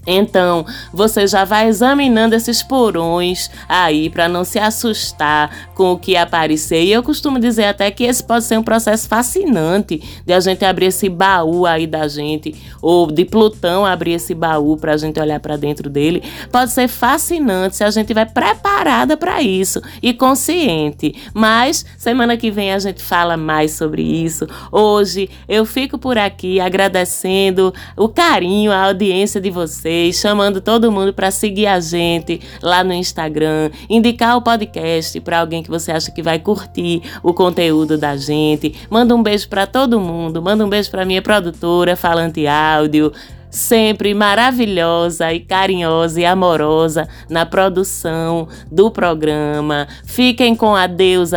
Então, 0.05 0.65
você 0.91 1.27
já 1.27 1.45
vai 1.45 1.67
examinando 1.67 2.33
esses 2.33 2.63
porões 2.63 3.51
aí 3.69 4.09
para 4.09 4.27
não 4.27 4.43
se 4.43 4.57
assustar 4.57 5.69
com 5.75 5.91
o 5.91 5.97
que 5.97 6.15
aparecer. 6.15 6.83
E 6.83 6.91
eu 6.91 7.03
costumo 7.03 7.39
dizer 7.39 7.65
até 7.65 7.91
que 7.91 8.03
esse 8.03 8.23
pode 8.23 8.45
ser 8.45 8.57
um 8.57 8.63
processo 8.63 9.07
fascinante 9.07 10.01
de 10.25 10.33
a 10.33 10.39
gente 10.39 10.65
abrir 10.65 10.87
esse 10.87 11.07
baú 11.07 11.67
aí 11.67 11.85
da 11.85 12.07
gente, 12.07 12.55
ou 12.81 13.11
de 13.11 13.25
Plutão 13.25 13.85
abrir 13.85 14.13
esse 14.13 14.33
baú 14.33 14.75
para 14.75 14.93
a 14.93 14.97
gente 14.97 15.19
olhar 15.19 15.39
para 15.39 15.55
dentro 15.55 15.89
dele. 15.89 16.23
Pode 16.51 16.71
ser 16.71 16.87
fascinante 16.87 17.75
se 17.75 17.83
a 17.83 17.91
gente 17.91 18.13
vai 18.13 18.25
preparada 18.25 19.15
para 19.15 19.41
isso 19.41 19.81
e 20.01 20.13
consciente. 20.13 21.13
Mas 21.33 21.85
semana 21.97 22.35
que 22.37 22.49
vem 22.49 22.73
a 22.73 22.79
gente 22.79 23.03
fala 23.03 23.37
mais 23.37 23.73
sobre 23.73 24.01
isso. 24.01 24.47
Hoje 24.71 25.29
eu 25.47 25.63
fico 25.63 25.97
por 25.99 26.17
aqui 26.17 26.59
agradecendo 26.59 27.71
o 27.95 28.09
carinho, 28.09 28.71
a 28.71 28.87
audiência 28.87 29.39
de 29.39 29.51
vocês 29.51 29.90
vocês, 29.91 30.15
chamando 30.15 30.61
todo 30.61 30.91
mundo 30.91 31.13
para 31.13 31.29
seguir 31.29 31.67
a 31.67 31.79
gente 31.79 32.39
lá 32.61 32.83
no 32.83 32.93
Instagram, 32.93 33.69
indicar 33.89 34.37
o 34.37 34.41
podcast 34.41 35.19
para 35.19 35.39
alguém 35.39 35.61
que 35.61 35.69
você 35.69 35.91
acha 35.91 36.09
que 36.11 36.23
vai 36.23 36.39
curtir 36.39 37.01
o 37.21 37.33
conteúdo 37.33 37.97
da 37.97 38.15
gente. 38.15 38.73
Manda 38.89 39.13
um 39.13 39.21
beijo 39.21 39.49
para 39.49 39.67
todo 39.67 39.99
mundo, 39.99 40.41
manda 40.41 40.65
um 40.65 40.69
beijo 40.69 40.89
para 40.89 41.03
minha 41.03 41.21
produtora 41.21 41.95
Falante 41.95 42.47
Áudio 42.47 43.11
sempre 43.49 44.13
maravilhosa 44.13 45.33
e 45.33 45.41
carinhosa 45.41 46.21
e 46.21 46.25
amorosa 46.25 47.05
na 47.29 47.45
produção 47.45 48.47
do 48.71 48.89
programa. 48.89 49.89
Fiquem 50.05 50.55
com 50.55 50.73
a 50.73 50.87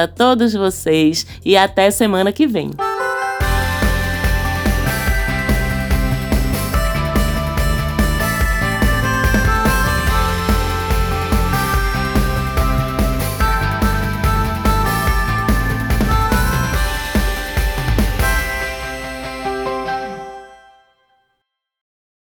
todos 0.06 0.52
vocês 0.52 1.26
e 1.44 1.56
até 1.56 1.90
semana 1.90 2.30
que 2.30 2.46
vem. 2.46 2.70